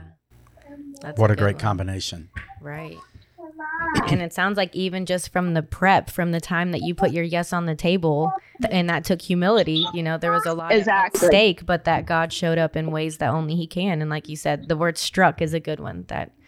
That's 1.00 1.18
What 1.18 1.30
a 1.30 1.34
good 1.34 1.42
great 1.42 1.54
one. 1.56 1.60
combination. 1.62 2.28
Right. 2.60 2.98
And 4.08 4.20
it 4.22 4.32
sounds 4.32 4.56
like 4.56 4.74
even 4.76 5.06
just 5.06 5.32
from 5.32 5.54
the 5.54 5.62
prep, 5.62 6.10
from 6.10 6.30
the 6.30 6.40
time 6.40 6.70
that 6.72 6.82
you 6.82 6.94
put 6.94 7.10
your 7.12 7.24
yes 7.24 7.52
on 7.52 7.66
the 7.66 7.74
table, 7.74 8.30
and 8.70 8.88
that 8.90 9.04
took 9.04 9.22
humility, 9.22 9.86
you 9.94 10.02
know, 10.02 10.18
there 10.18 10.30
was 10.30 10.44
a 10.46 10.52
lot 10.52 10.72
Exactly. 10.72 11.26
at 11.26 11.30
stake, 11.32 11.66
but 11.66 11.84
that 11.84 12.06
God 12.06 12.32
showed 12.32 12.58
up 12.58 12.76
in 12.76 12.90
ways 12.92 13.16
that 13.18 13.30
only 13.30 13.56
He 13.56 13.66
can. 13.66 14.00
And 14.02 14.10
like 14.10 14.28
you 14.28 14.36
said, 14.36 14.68
the 14.68 14.76
word 14.76 14.98
struck 14.98 15.40
is 15.42 15.54
a 15.54 15.60
good 15.60 15.80
one 15.80 16.04
that 16.08 16.30
you 16.30 16.34
know, 16.34 16.39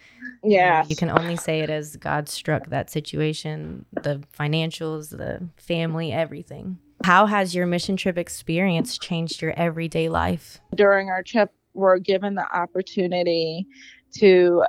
Yeah. 0.43 0.85
you 0.87 0.95
can 0.95 1.09
only 1.09 1.35
say 1.35 1.61
it 1.61 1.69
as 1.69 1.95
God 1.95 2.27
struck 2.27 2.67
that 2.67 2.89
situation, 2.89 3.85
the 4.01 4.21
financials, 4.37 5.09
the 5.09 5.47
family, 5.57 6.11
everything. 6.11 6.77
How 7.03 7.25
has 7.25 7.53
your 7.53 7.65
mission 7.65 7.97
trip 7.97 8.17
experience 8.17 8.97
changed 8.97 9.41
your 9.41 9.53
everyday 9.57 10.09
life? 10.09 10.59
During 10.75 11.09
our 11.09 11.23
trip, 11.23 11.51
we're 11.73 11.97
given 11.97 12.35
the 12.35 12.45
opportunity 12.55 13.67
to 14.15 14.63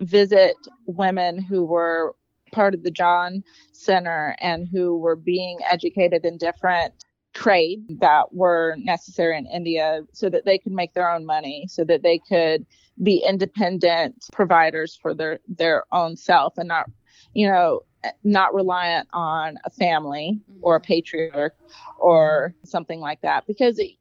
visit 0.00 0.56
women 0.86 1.40
who 1.40 1.64
were 1.64 2.14
part 2.52 2.74
of 2.74 2.82
the 2.82 2.90
John 2.90 3.42
Center 3.72 4.34
and 4.40 4.68
who 4.70 4.98
were 4.98 5.16
being 5.16 5.58
educated 5.70 6.24
in 6.24 6.38
different 6.38 6.94
trades 7.34 7.82
that 8.00 8.32
were 8.32 8.74
necessary 8.78 9.36
in 9.36 9.46
India 9.46 10.02
so 10.12 10.28
that 10.30 10.44
they 10.44 10.58
could 10.58 10.72
make 10.72 10.94
their 10.94 11.10
own 11.10 11.26
money, 11.26 11.66
so 11.68 11.84
that 11.84 12.02
they 12.02 12.18
could 12.18 12.64
be 13.02 13.24
independent 13.26 14.26
providers 14.32 14.98
for 15.00 15.14
their 15.14 15.38
their 15.48 15.84
own 15.92 16.16
self 16.16 16.58
and 16.58 16.68
not, 16.68 16.90
you 17.34 17.48
know, 17.48 17.80
not 18.24 18.54
reliant 18.54 19.08
on 19.12 19.58
a 19.64 19.70
family 19.70 20.40
or 20.62 20.76
a 20.76 20.80
patriarch 20.80 21.54
or 21.98 22.54
something 22.64 23.00
like 23.00 23.20
that. 23.22 23.46
Because 23.46 23.78
it, 23.78 23.92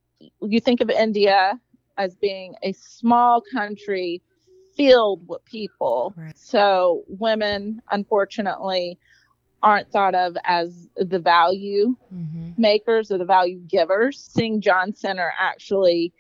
you 0.42 0.60
think 0.60 0.82
of 0.82 0.90
India 0.90 1.60
as 1.98 2.16
being 2.16 2.56
a 2.64 2.74
small 2.74 3.42
country 3.52 4.22
filled 4.76 5.28
with 5.28 5.44
people. 5.46 6.14
Right. 6.16 6.38
So 6.38 7.04
women, 7.08 7.82
unfortunately, 7.92 9.00
aren't 9.64 9.92
thought 9.92 10.16
of 10.16 10.38
as 10.44 10.88
the 10.96 11.20
value 11.20 11.96
Mm-hmm. 12.14 12.62
makers 12.62 13.12
or 13.12 13.18
the 13.18 13.26
value 13.26 13.60
givers. 13.68 14.20
Seeing 14.32 14.62
John 14.62 14.96
Center 14.96 15.34
actually 15.40 16.14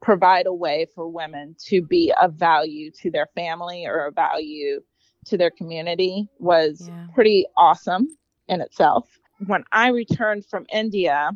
provide 0.00 0.46
a 0.46 0.52
way 0.54 0.86
for 0.94 1.08
women 1.08 1.54
to 1.66 1.82
be 1.82 2.12
of 2.20 2.34
value 2.34 2.90
to 3.02 3.10
their 3.10 3.26
family 3.34 3.84
or 3.86 4.06
a 4.06 4.12
value 4.12 4.80
to 5.26 5.36
their 5.36 5.50
community 5.50 6.28
was 6.38 6.88
Yeah. 6.88 7.06
pretty 7.14 7.46
awesome 7.56 8.08
in 8.48 8.60
itself. 8.60 9.18
When 9.46 9.64
I 9.72 9.88
returned 9.88 10.46
from 10.46 10.66
India, 10.72 11.30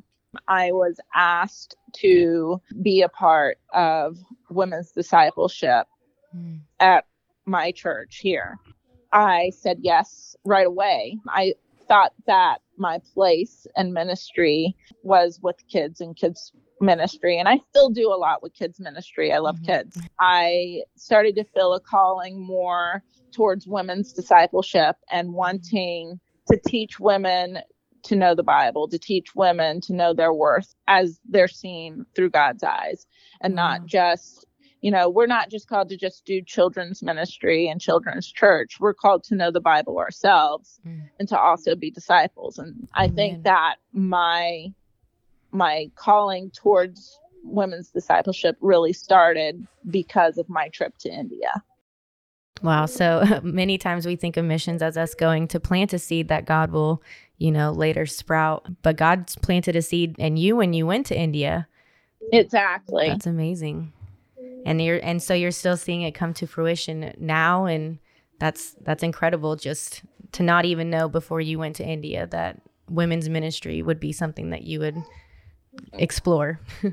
I 0.48 0.72
was 0.72 0.98
asked 1.14 1.76
to 1.94 2.60
be 2.80 3.02
a 3.02 3.08
part 3.08 3.58
of 3.74 4.16
women's 4.50 4.92
discipleship 4.92 5.86
Mm. 6.34 6.60
at 6.80 7.04
my 7.44 7.70
church 7.72 8.18
here. 8.18 8.58
I 9.12 9.50
said 9.50 9.78
yes 9.82 10.34
right 10.44 10.66
away. 10.66 11.18
I 11.28 11.54
thought 11.86 12.14
that 12.26 12.62
my 12.78 12.98
place 13.12 13.66
in 13.76 13.92
ministry 13.92 14.74
was 15.02 15.38
with 15.42 15.56
kids 15.68 16.00
and 16.00 16.16
kids 16.16 16.52
ministry 16.82 17.38
and 17.38 17.48
I 17.48 17.58
still 17.70 17.88
do 17.88 18.12
a 18.12 18.16
lot 18.16 18.42
with 18.42 18.52
kids 18.54 18.78
ministry. 18.80 19.32
I 19.32 19.38
love 19.38 19.60
Mhm. 19.60 19.66
kids. 19.66 19.98
I 20.18 20.82
started 20.96 21.36
to 21.36 21.44
feel 21.44 21.72
a 21.72 21.80
calling 21.80 22.40
more 22.40 23.02
towards 23.32 23.66
women's 23.66 24.12
discipleship 24.12 24.96
and 25.10 25.32
wanting 25.32 26.20
to 26.48 26.58
teach 26.66 27.00
women 27.00 27.60
to 28.04 28.16
know 28.16 28.34
the 28.34 28.42
Bible, 28.42 28.88
to 28.88 28.98
teach 28.98 29.34
women 29.34 29.80
to 29.82 29.94
know 29.94 30.12
their 30.12 30.34
worth 30.34 30.74
as 30.88 31.20
they're 31.28 31.48
seen 31.48 32.04
through 32.14 32.30
God's 32.30 32.64
eyes 32.64 33.06
and 33.40 33.54
not 33.54 33.86
just, 33.86 34.44
you 34.80 34.90
know, 34.90 35.08
we're 35.08 35.26
not 35.26 35.50
just 35.50 35.68
called 35.68 35.88
to 35.90 35.96
just 35.96 36.24
do 36.24 36.42
children's 36.42 37.00
ministry 37.02 37.68
and 37.68 37.80
children's 37.80 38.30
church. 38.30 38.80
We're 38.80 38.92
called 38.92 39.22
to 39.24 39.36
know 39.36 39.52
the 39.52 39.60
Bible 39.60 39.98
ourselves 39.98 40.80
Mm. 40.84 41.10
and 41.20 41.28
to 41.28 41.38
also 41.38 41.76
be 41.76 41.92
disciples. 41.92 42.58
And 42.58 42.88
I 42.92 43.04
Amen. 43.04 43.14
think 43.14 43.44
that 43.44 43.76
my 43.92 44.74
my 45.52 45.90
calling 45.94 46.50
towards 46.50 47.18
women's 47.44 47.90
discipleship 47.90 48.56
really 48.60 48.92
started 48.92 49.66
because 49.90 50.38
of 50.38 50.48
my 50.48 50.68
trip 50.68 50.96
to 50.98 51.08
India. 51.08 51.62
Wow. 52.62 52.86
So 52.86 53.40
many 53.42 53.78
times 53.78 54.06
we 54.06 54.16
think 54.16 54.36
of 54.36 54.44
missions 54.44 54.82
as 54.82 54.96
us 54.96 55.14
going 55.14 55.48
to 55.48 55.60
plant 55.60 55.92
a 55.92 55.98
seed 55.98 56.28
that 56.28 56.46
God 56.46 56.70
will, 56.70 57.02
you 57.38 57.50
know, 57.50 57.72
later 57.72 58.06
sprout. 58.06 58.66
But 58.82 58.96
God's 58.96 59.36
planted 59.36 59.76
a 59.76 59.82
seed 59.82 60.16
in 60.18 60.36
you 60.36 60.56
when 60.56 60.72
you 60.72 60.86
went 60.86 61.06
to 61.06 61.18
India. 61.18 61.66
Exactly. 62.32 63.08
That's 63.08 63.26
amazing. 63.26 63.92
And 64.64 64.80
you're 64.80 65.00
and 65.02 65.20
so 65.20 65.34
you're 65.34 65.50
still 65.50 65.76
seeing 65.76 66.02
it 66.02 66.12
come 66.12 66.32
to 66.34 66.46
fruition 66.46 67.12
now 67.18 67.64
and 67.64 67.98
that's 68.38 68.76
that's 68.82 69.02
incredible 69.02 69.56
just 69.56 70.02
to 70.32 70.44
not 70.44 70.64
even 70.64 70.88
know 70.88 71.08
before 71.08 71.40
you 71.40 71.58
went 71.58 71.74
to 71.76 71.84
India 71.84 72.28
that 72.28 72.60
women's 72.88 73.28
ministry 73.28 73.82
would 73.82 73.98
be 73.98 74.12
something 74.12 74.50
that 74.50 74.62
you 74.62 74.78
would 74.78 75.02
explore. 75.92 76.60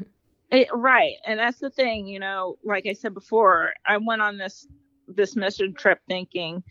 It, 0.51 0.67
right. 0.73 1.13
And 1.27 1.39
that's 1.39 1.59
the 1.59 1.69
thing, 1.69 2.07
you 2.07 2.19
know, 2.19 2.57
like 2.63 2.87
I 2.87 2.93
said 2.93 3.13
before, 3.13 3.73
I 3.85 3.97
went 3.97 4.21
on 4.21 4.37
this 4.37 4.67
this 5.07 5.35
mission 5.35 5.73
trip 5.73 5.99
thinking 6.07 6.63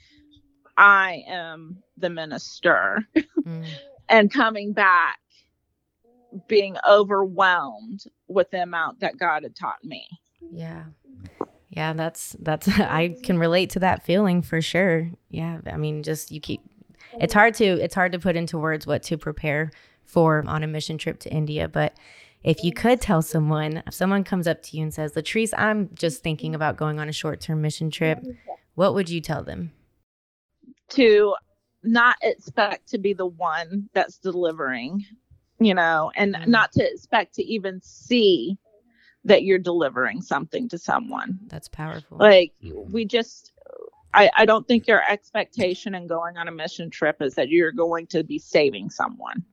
I 0.77 1.23
am 1.29 1.83
the 1.97 2.11
minister 2.11 3.07
Mm. 3.17 3.65
and 4.09 4.33
coming 4.33 4.73
back 4.73 5.19
being 6.47 6.77
overwhelmed 6.89 8.05
with 8.27 8.51
the 8.51 8.63
amount 8.63 9.01
that 9.01 9.17
God 9.17 9.45
had 9.45 9.55
taught 9.55 9.83
me. 9.85 10.07
Yeah. 10.51 10.85
Yeah, 11.69 11.93
that's 11.93 12.37
that's 12.41 12.69
I 12.81 13.17
can 13.23 13.39
relate 13.39 13.71
to 13.71 13.81
that 13.81 14.03
feeling 14.05 14.43
for 14.43 14.61
sure. 14.61 15.11
Yeah, 15.31 15.61
I 15.71 15.77
mean 15.77 16.03
just 16.03 16.33
you 16.33 16.41
keep 16.41 16.63
it's 17.21 17.35
hard 17.35 17.55
to 17.55 17.65
it's 17.65 17.95
hard 17.95 18.13
to 18.13 18.19
put 18.19 18.37
into 18.37 18.59
words 18.59 18.87
what 18.87 19.03
to 19.05 19.17
prepare 19.17 19.71
for 20.09 20.43
on 20.47 20.65
a 20.65 20.67
mission 20.67 20.99
trip 20.99 21.21
to 21.21 21.31
India, 21.33 21.69
but 21.69 21.95
if 22.43 22.65
you 22.65 22.73
could 22.73 23.01
tell 23.01 23.21
someone, 23.21 23.83
if 23.87 23.95
someone 23.95 24.25
comes 24.25 24.47
up 24.49 24.63
to 24.63 24.77
you 24.77 24.83
and 24.83 24.95
says, 24.95 25.13
"Latrice, 25.13 25.53
I'm 25.57 25.91
just 25.95 26.23
thinking 26.23 26.55
about 26.55 26.77
going 26.77 26.99
on 26.99 27.09
a 27.09 27.13
short-term 27.13 27.61
mission 27.61 27.91
trip," 27.91 28.25
what 28.75 28.95
would 28.95 29.11
you 29.11 29.21
tell 29.21 29.43
them? 29.45 29.73
to 30.91 31.35
not 31.83 32.17
expect 32.23 32.89
to 32.89 32.99
be 32.99 33.13
the 33.13 33.27
one 33.27 33.89
that's 33.93 34.19
delivering, 34.19 35.05
you 35.61 35.75
know, 35.75 36.11
and 36.17 36.35
Mm. 36.35 36.47
not 36.47 36.73
to 36.73 36.83
expect 36.91 37.35
to 37.35 37.45
even 37.45 37.81
see 37.83 38.59
that 39.25 39.43
you're 39.45 39.59
delivering 39.59 40.23
something 40.23 40.69
to 40.71 40.79
someone. 40.79 41.39
That's 41.49 41.69
powerful. 41.69 42.17
Like 42.19 42.55
we 42.63 43.05
just 43.05 43.53
I, 44.15 44.31
I 44.35 44.47
don't 44.47 44.67
think 44.67 44.87
your 44.87 45.03
expectation 45.09 45.95
in 45.95 46.07
going 46.07 46.39
on 46.39 46.49
a 46.49 46.51
mission 46.51 46.89
trip 46.89 47.21
is 47.21 47.35
that 47.35 47.51
you're 47.51 47.73
going 47.73 48.07
to 48.07 48.25
be 48.25 48.39
saving 48.39 48.89
someone 48.89 49.45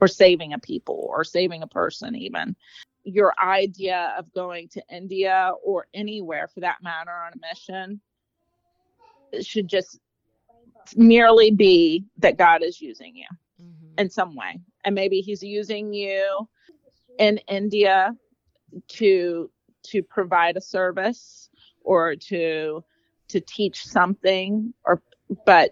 or 0.00 0.08
saving 0.08 0.52
a 0.52 0.58
people 0.58 1.08
or 1.10 1.24
saving 1.24 1.62
a 1.62 1.66
person 1.66 2.14
even. 2.14 2.56
Your 3.04 3.34
idea 3.40 4.14
of 4.18 4.32
going 4.32 4.68
to 4.70 4.82
India 4.90 5.52
or 5.64 5.86
anywhere 5.94 6.48
for 6.48 6.60
that 6.60 6.82
matter 6.82 7.10
on 7.10 7.32
a 7.32 7.54
mission 7.54 8.00
it 9.32 9.44
should 9.46 9.68
just 9.68 9.98
merely 10.96 11.50
be 11.50 12.04
that 12.18 12.38
God 12.38 12.62
is 12.62 12.80
using 12.80 13.14
you 13.14 13.26
Mhm. 13.60 14.00
in 14.00 14.10
some 14.10 14.34
way. 14.34 14.60
And 14.84 14.94
maybe 14.94 15.20
he's 15.20 15.42
using 15.42 15.92
you 15.92 16.48
in 17.18 17.38
India 17.48 18.16
to 18.88 19.50
to 19.84 20.02
provide 20.02 20.56
a 20.56 20.60
service 20.60 21.50
or 21.82 22.16
to 22.16 22.84
to 23.28 23.40
teach 23.40 23.84
something 23.84 24.72
or 24.84 25.02
but 25.44 25.70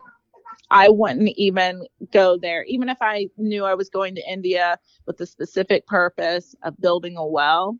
I 0.70 0.88
wouldn't 0.88 1.29
even 1.37 1.87
go 2.12 2.37
there 2.37 2.64
even 2.64 2.88
if 2.88 2.98
I 3.00 3.29
knew 3.37 3.64
I 3.64 3.74
was 3.74 3.88
going 3.88 4.14
to 4.16 4.31
India 4.31 4.79
with 5.07 5.16
the 5.16 5.26
specific 5.26 5.87
purpose 5.87 6.55
of 6.62 6.81
building 6.81 7.16
a 7.16 7.26
well 7.26 7.79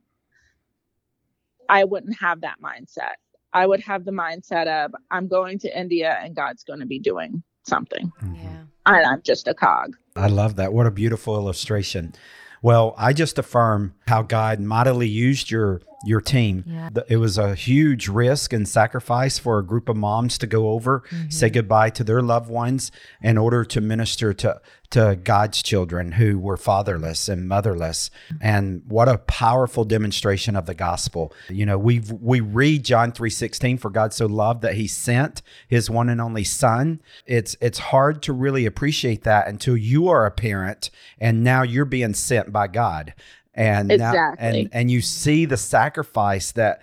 I 1.69 1.85
wouldn't 1.85 2.19
have 2.21 2.41
that 2.43 2.57
mindset. 2.63 3.15
I 3.53 3.67
would 3.67 3.81
have 3.81 4.05
the 4.05 4.13
mindset 4.13 4.67
of 4.67 4.93
I'm 5.11 5.29
going 5.29 5.59
to 5.61 5.79
India 5.79 6.19
and 6.23 6.35
God's 6.35 6.63
going 6.65 6.81
to 6.81 6.87
be 6.87 6.99
doing 6.99 7.43
something. 7.67 8.13
Mm-hmm. 8.23 8.35
Yeah. 8.35 8.63
And 8.87 9.07
I'm 9.07 9.23
just 9.23 9.49
a 9.49 9.55
cog. 9.55 9.97
I 10.15 10.29
love 10.29 10.57
that. 10.57 10.73
What 10.73 10.87
a 10.87 10.91
beautiful 10.91 11.37
illustration. 11.37 12.15
Well, 12.63 12.95
I 12.97 13.13
just 13.13 13.39
affirm 13.39 13.95
how 14.07 14.23
God 14.23 14.61
mightily 14.61 15.09
used 15.09 15.51
your 15.51 15.83
your 16.05 16.21
team. 16.21 16.65
Yeah. 16.67 16.91
It 17.09 17.17
was 17.17 17.39
a 17.39 17.55
huge 17.55 18.09
risk 18.09 18.53
and 18.53 18.69
sacrifice 18.69 19.39
for 19.39 19.59
a 19.59 19.65
group 19.65 19.89
of 19.89 19.97
moms 19.97 20.39
to 20.39 20.47
go 20.47 20.71
over, 20.71 21.01
mm-hmm. 21.01 21.31
say 21.31 21.51
goodbye 21.51 21.91
to 21.91 22.05
their 22.05 22.23
loved 22.23 22.51
ones 22.51 22.93
in 23.23 23.39
order 23.39 23.65
to 23.65 23.81
minister 23.81 24.33
to 24.35 24.61
to 24.91 25.17
God's 25.17 25.63
children 25.63 26.13
who 26.13 26.39
were 26.39 26.57
fatherless 26.57 27.29
and 27.29 27.49
motherless. 27.49 28.11
Mm-hmm. 28.29 28.37
And 28.41 28.83
what 28.87 29.09
a 29.09 29.19
powerful 29.19 29.85
demonstration 29.85 30.55
of 30.55 30.67
the 30.67 30.75
gospel. 30.75 31.33
You 31.49 31.67
know, 31.67 31.79
we 31.79 32.01
we 32.21 32.41
read 32.41 32.85
John 32.85 33.13
3:16 33.13 33.81
for 33.81 33.91
God 33.91 34.13
so 34.13 34.27
loved 34.27 34.63
that 34.63 34.75
he 34.75 34.87
sent 34.87 35.43
his 35.67 35.91
one 35.91 36.09
and 36.09 36.21
only 36.21 36.45
son. 36.45 37.01
It's 37.27 37.57
it's 37.61 37.79
hard 37.79 38.23
to 38.23 38.33
really 38.33 38.67
appreciate 38.67 39.25
that 39.25 39.49
until 39.49 39.77
you 39.77 40.09
are 40.09 40.27
a 40.27 40.31
parent 40.31 40.91
and 41.19 41.43
now 41.43 41.63
you're 41.63 41.85
being 41.85 42.15
sent 42.15 42.53
by 42.53 42.69
God. 42.69 43.15
And 43.57 43.89
now, 43.89 43.95
Exactly. 43.95 44.61
and 44.61 44.69
and 44.73 44.91
you 44.91 45.01
see 45.01 45.47
the 45.47 45.57
sacrifice 45.57 46.53
that 46.53 46.81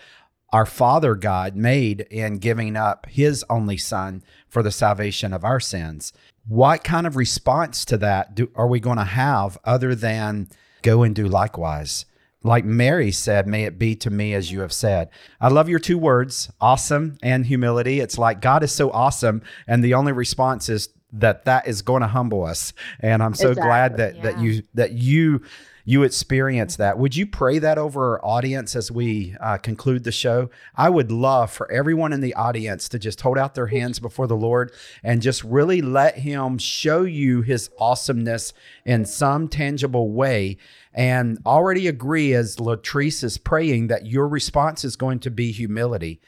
our 0.51 0.65
Father 0.65 1.15
God 1.15 1.55
made 1.55 2.01
in 2.11 2.37
giving 2.37 2.75
up 2.75 3.07
his 3.09 3.45
only 3.49 3.77
son 3.77 4.23
for 4.47 4.61
the 4.61 4.71
salvation 4.71 5.33
of 5.33 5.43
our 5.43 5.59
sins. 5.59 6.13
What 6.47 6.83
kind 6.83 7.07
of 7.07 7.15
response 7.15 7.85
to 7.85 7.97
that 7.97 8.35
do, 8.35 8.51
are 8.55 8.67
we 8.67 8.79
going 8.79 8.97
to 8.97 9.03
have 9.03 9.57
other 9.63 9.95
than 9.95 10.49
go 10.81 11.01
and 11.03 11.15
do 11.15 11.27
likewise? 11.27 12.05
Like 12.43 12.65
Mary 12.65 13.11
said, 13.11 13.47
may 13.47 13.63
it 13.63 13.79
be 13.79 13.95
to 13.95 14.09
me 14.09 14.33
as 14.33 14.51
you 14.51 14.59
have 14.59 14.73
said. 14.73 15.09
I 15.39 15.47
love 15.47 15.69
your 15.69 15.79
two 15.79 15.97
words, 15.97 16.51
awesome 16.59 17.17
and 17.23 17.45
humility. 17.45 17.99
It's 18.01 18.17
like 18.17 18.41
God 18.41 18.63
is 18.63 18.71
so 18.71 18.91
awesome. 18.91 19.41
And 19.65 19.83
the 19.83 19.93
only 19.93 20.11
response 20.11 20.67
is 20.69 20.89
that 21.13 21.45
that 21.45 21.67
is 21.67 21.81
going 21.81 22.01
to 22.01 22.07
humble 22.07 22.43
us. 22.43 22.73
And 22.99 23.23
I'm 23.23 23.33
so 23.33 23.55
glad 23.55 23.97
that, 23.97 24.17
Exactly. 24.17 24.31
that 24.31 24.39
you, 24.41 24.63
that 24.73 24.91
you, 24.91 25.41
you 25.85 26.03
experience 26.03 26.77
that. 26.77 26.97
Would 26.97 27.15
you 27.15 27.25
pray 27.25 27.59
that 27.59 27.77
over 27.77 28.13
our 28.13 28.25
audience 28.25 28.75
as 28.75 28.89
we 28.91 29.35
uh, 29.41 29.57
conclude 29.57 30.03
the 30.05 30.11
show? 30.11 30.49
I 30.75 30.89
would 30.89 31.11
love 31.11 31.51
for 31.51 31.69
everyone 31.71 32.13
in 32.13 32.21
the 32.21 32.33
audience 32.35 32.87
to 32.89 32.99
just 32.99 33.19
hold 33.21 33.37
out 33.37 33.53
their 33.53 33.67
hands 33.67 33.99
before 33.99 34.27
the 34.27 34.35
Lord 34.35 34.71
and 35.03 35.21
just 35.21 35.43
really 35.43 35.81
let 35.81 36.19
Him 36.19 36.57
show 36.57 37.03
you 37.03 37.41
His 37.41 37.69
awesomeness 37.77 38.53
in 38.85 39.05
some 39.05 39.49
tangible 39.49 40.11
way. 40.11 40.57
And 40.95 41.39
already 41.45 41.87
agree 41.87 42.33
as 42.33 42.57
Latrice 42.57 43.23
is 43.23 43.37
praying 43.37 43.87
that 43.87 44.05
your 44.05 44.27
response 44.27 44.83
is 44.83 44.95
going 44.95 45.19
to 45.19 45.31
be 45.31 45.51
humility. 45.51 46.21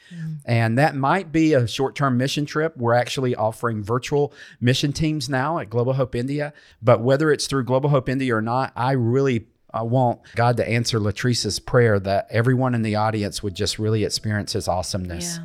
And 0.44 0.76
that 0.78 0.96
might 0.96 1.30
be 1.30 1.54
a 1.54 1.66
short 1.66 1.94
term 1.94 2.16
mission 2.16 2.46
trip. 2.46 2.76
We're 2.76 2.94
actually 2.94 3.34
offering 3.34 3.82
virtual 3.82 4.32
mission 4.60 4.92
teams 4.92 5.28
now 5.28 5.58
at 5.58 5.70
Global 5.70 5.92
Hope 5.92 6.14
India. 6.14 6.52
But 6.82 7.00
whether 7.00 7.30
it's 7.30 7.46
through 7.46 7.64
Global 7.64 7.90
Hope 7.90 8.08
India 8.08 8.34
or 8.34 8.42
not, 8.42 8.72
I 8.74 8.92
really 8.92 9.46
I 9.72 9.82
want 9.82 10.20
God 10.34 10.56
to 10.56 10.68
answer 10.68 10.98
Latrice's 10.98 11.58
prayer 11.58 12.00
that 12.00 12.28
everyone 12.30 12.74
in 12.74 12.82
the 12.82 12.96
audience 12.96 13.42
would 13.42 13.54
just 13.54 13.78
really 13.78 14.04
experience 14.04 14.52
his 14.54 14.68
awesomeness. 14.68 15.38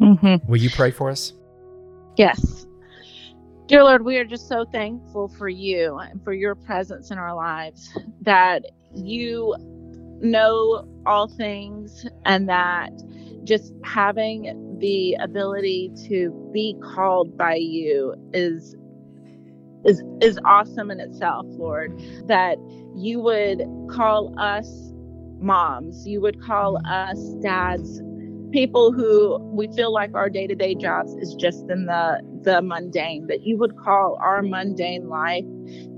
Yeah. 0.00 0.08
Mm-hmm. 0.08 0.50
Will 0.50 0.58
you 0.58 0.70
pray 0.70 0.90
for 0.90 1.10
us? 1.10 1.32
Yes. 2.16 2.66
Dear 3.68 3.84
Lord, 3.84 4.02
we 4.06 4.16
are 4.16 4.24
just 4.24 4.48
so 4.48 4.64
thankful 4.64 5.28
for 5.28 5.46
you 5.46 5.98
and 5.98 6.24
for 6.24 6.32
your 6.32 6.54
presence 6.54 7.10
in 7.10 7.18
our 7.18 7.34
lives, 7.34 7.94
that 8.22 8.64
you 8.94 9.54
know 10.22 10.88
all 11.04 11.28
things 11.28 12.06
and 12.24 12.48
that 12.48 12.88
just 13.44 13.74
having 13.84 14.78
the 14.80 15.14
ability 15.20 15.92
to 16.08 16.30
be 16.50 16.76
called 16.94 17.36
by 17.36 17.56
you 17.56 18.14
is 18.32 18.74
is 19.84 20.02
is 20.22 20.38
awesome 20.46 20.90
in 20.90 20.98
itself, 20.98 21.44
Lord. 21.50 21.92
That 22.26 22.56
you 22.96 23.20
would 23.20 23.62
call 23.90 24.34
us 24.40 24.94
moms, 25.40 26.08
you 26.08 26.22
would 26.22 26.40
call 26.40 26.78
us 26.86 27.18
dads, 27.42 28.00
people 28.50 28.92
who 28.92 29.36
we 29.52 29.68
feel 29.76 29.92
like 29.92 30.14
our 30.14 30.30
day-to-day 30.30 30.76
jobs 30.76 31.12
is 31.16 31.34
just 31.34 31.68
in 31.68 31.84
the 31.84 32.22
the 32.42 32.62
mundane 32.62 33.26
that 33.26 33.42
you 33.42 33.56
would 33.58 33.76
call 33.76 34.18
our 34.20 34.42
mundane 34.42 35.08
life 35.08 35.44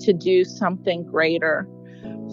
to 0.01 0.13
do 0.13 0.45
something 0.45 1.05
greater 1.05 1.69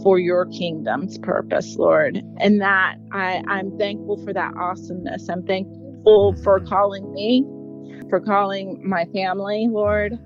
for 0.03 0.19
your 0.19 0.45
kingdom's 0.47 1.17
purpose 1.17 1.75
lord. 1.75 2.21
And 2.37 2.61
that 2.61 2.95
i 3.11 3.43
i'm 3.47 3.77
thankful 3.77 4.23
for 4.23 4.33
that 4.33 4.53
awesomeness. 4.57 5.29
I'm 5.29 5.43
thankful 5.43 6.35
for 6.43 6.59
calling 6.61 7.13
me 7.13 7.45
for 8.09 8.19
calling 8.21 8.79
my 8.87 9.05
family 9.05 9.67
lord 9.69 10.17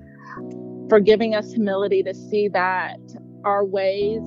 for 0.91 0.99
giving 0.99 1.33
us 1.33 1.53
humility 1.53 2.03
to 2.03 2.13
see 2.13 2.49
that 2.49 2.99
our 3.45 3.63
ways 3.63 4.21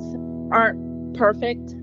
aren't 0.50 1.14
perfect, 1.14 1.74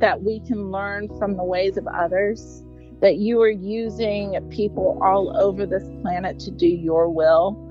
that 0.00 0.22
we 0.22 0.40
can 0.40 0.70
learn 0.70 1.08
from 1.18 1.36
the 1.36 1.44
ways 1.44 1.76
of 1.76 1.86
others, 1.86 2.64
that 3.00 3.16
you 3.16 3.40
are 3.40 3.50
using 3.50 4.38
people 4.50 4.98
all 5.02 5.36
over 5.36 5.66
this 5.66 5.88
planet 6.02 6.38
to 6.40 6.50
do 6.50 6.66
your 6.66 7.08
will. 7.08 7.66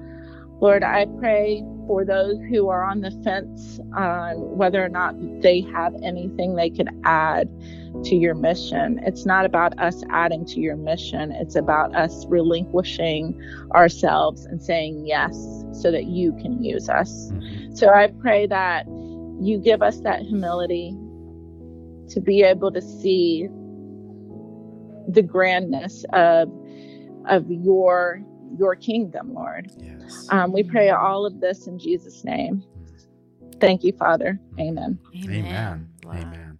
Lord, 0.61 0.83
I 0.83 1.05
pray 1.19 1.63
for 1.87 2.03
those 2.03 2.37
who 2.49 2.67
are 2.67 2.83
on 2.83 2.99
the 2.99 3.11
fence 3.23 3.79
on 3.95 4.57
whether 4.57 4.83
or 4.83 4.89
not 4.89 5.15
they 5.41 5.61
have 5.73 5.95
anything 6.03 6.55
they 6.55 6.69
could 6.69 6.89
add 7.05 7.49
to 8.03 8.15
your 8.15 8.35
mission. 8.35 8.99
It's 9.05 9.25
not 9.25 9.45
about 9.45 9.79
us 9.79 10.03
adding 10.09 10.45
to 10.47 10.59
your 10.59 10.75
mission, 10.75 11.31
it's 11.31 11.55
about 11.55 11.95
us 11.95 12.25
relinquishing 12.27 13.39
ourselves 13.73 14.45
and 14.45 14.61
saying 14.61 15.05
yes 15.07 15.33
so 15.71 15.91
that 15.91 16.05
you 16.05 16.33
can 16.33 16.61
use 16.63 16.89
us. 16.89 17.31
Mm-hmm. 17.31 17.75
So 17.75 17.89
I 17.89 18.07
pray 18.07 18.45
that 18.47 18.85
you 19.41 19.61
give 19.63 19.81
us 19.81 20.01
that 20.01 20.21
humility 20.21 20.95
to 22.09 22.19
be 22.19 22.43
able 22.43 22.71
to 22.71 22.81
see 22.81 23.47
the 25.13 25.21
grandness 25.21 26.05
of 26.13 26.49
of 27.25 27.49
your 27.49 28.23
your 28.57 28.75
kingdom, 28.75 29.33
Lord. 29.33 29.71
Yes. 29.77 30.27
Um, 30.29 30.51
we 30.51 30.63
pray 30.63 30.89
all 30.89 31.25
of 31.25 31.39
this 31.39 31.67
in 31.67 31.77
Jesus' 31.77 32.23
name. 32.23 32.63
Thank 33.59 33.83
you, 33.83 33.93
Father. 33.93 34.39
Amen. 34.59 34.99
Amen. 35.23 35.35
Amen. 35.35 35.89
Wow. 36.03 36.11
Amen. 36.13 36.59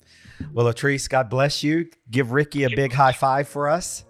Well, 0.54 0.66
Latrice, 0.66 1.10
God 1.10 1.30
bless 1.30 1.64
you. 1.64 1.90
Give 2.10 2.32
Ricky 2.32 2.64
a 2.64 2.70
big 2.70 2.94
high 2.94 3.12
five 3.14 3.48
for 3.48 3.70
us. 3.70 4.06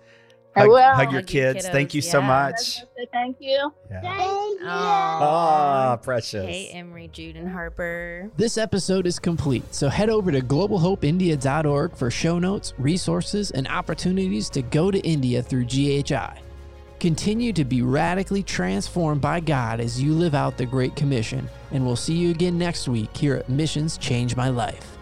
Hug, 0.60 0.68
I 0.68 0.70
will. 0.70 0.96
Hug 0.96 1.12
your 1.12 1.22
kids. 1.22 1.68
Thank 1.68 1.94
you 1.94 2.02
yeah. 2.02 2.12
so 2.12 2.22
much. 2.22 2.84
Thank 3.12 3.38
you. 3.40 3.74
Yeah. 3.90 4.02
Thank 4.02 4.60
you. 4.60 4.66
Ah, 4.66 5.94
oh, 5.94 5.98
precious. 5.98 6.46
Hey, 6.46 6.68
Emery, 6.74 7.08
Jude, 7.08 7.38
and 7.38 7.50
Harper. 7.50 8.30
This 8.36 8.58
episode 8.58 9.08
is 9.08 9.20
complete, 9.20 9.74
so 9.74 9.88
head 9.88 10.10
over 10.10 10.32
to 10.32 10.42
globalhopeindia.org 10.42 11.96
for 11.96 12.12
show 12.12 12.40
notes, 12.40 12.74
resources, 12.78 13.52
and 13.52 13.68
opportunities 13.68 14.50
to 14.50 14.62
go 14.62 14.92
to 14.92 15.00
India 15.00 15.42
through 15.42 15.66
GHI. 15.66 16.42
Continue 17.00 17.54
to 17.54 17.64
be 17.64 17.82
radically 17.82 18.44
transformed 18.44 19.22
by 19.22 19.40
God 19.40 19.80
as 19.80 20.02
you 20.02 20.14
live 20.14 20.36
out 20.36 20.58
the 20.58 20.66
Great 20.66 20.98
Commission, 20.98 21.48
and 21.72 21.86
we'll 21.86 21.96
see 21.96 22.16
you 22.16 22.32
again 22.32 22.58
next 22.58 22.90
week 22.90 23.16
here 23.16 23.36
at 23.36 23.48
Missions 23.48 23.98
Change 23.98 24.36
My 24.36 24.50
Life. 24.50 24.99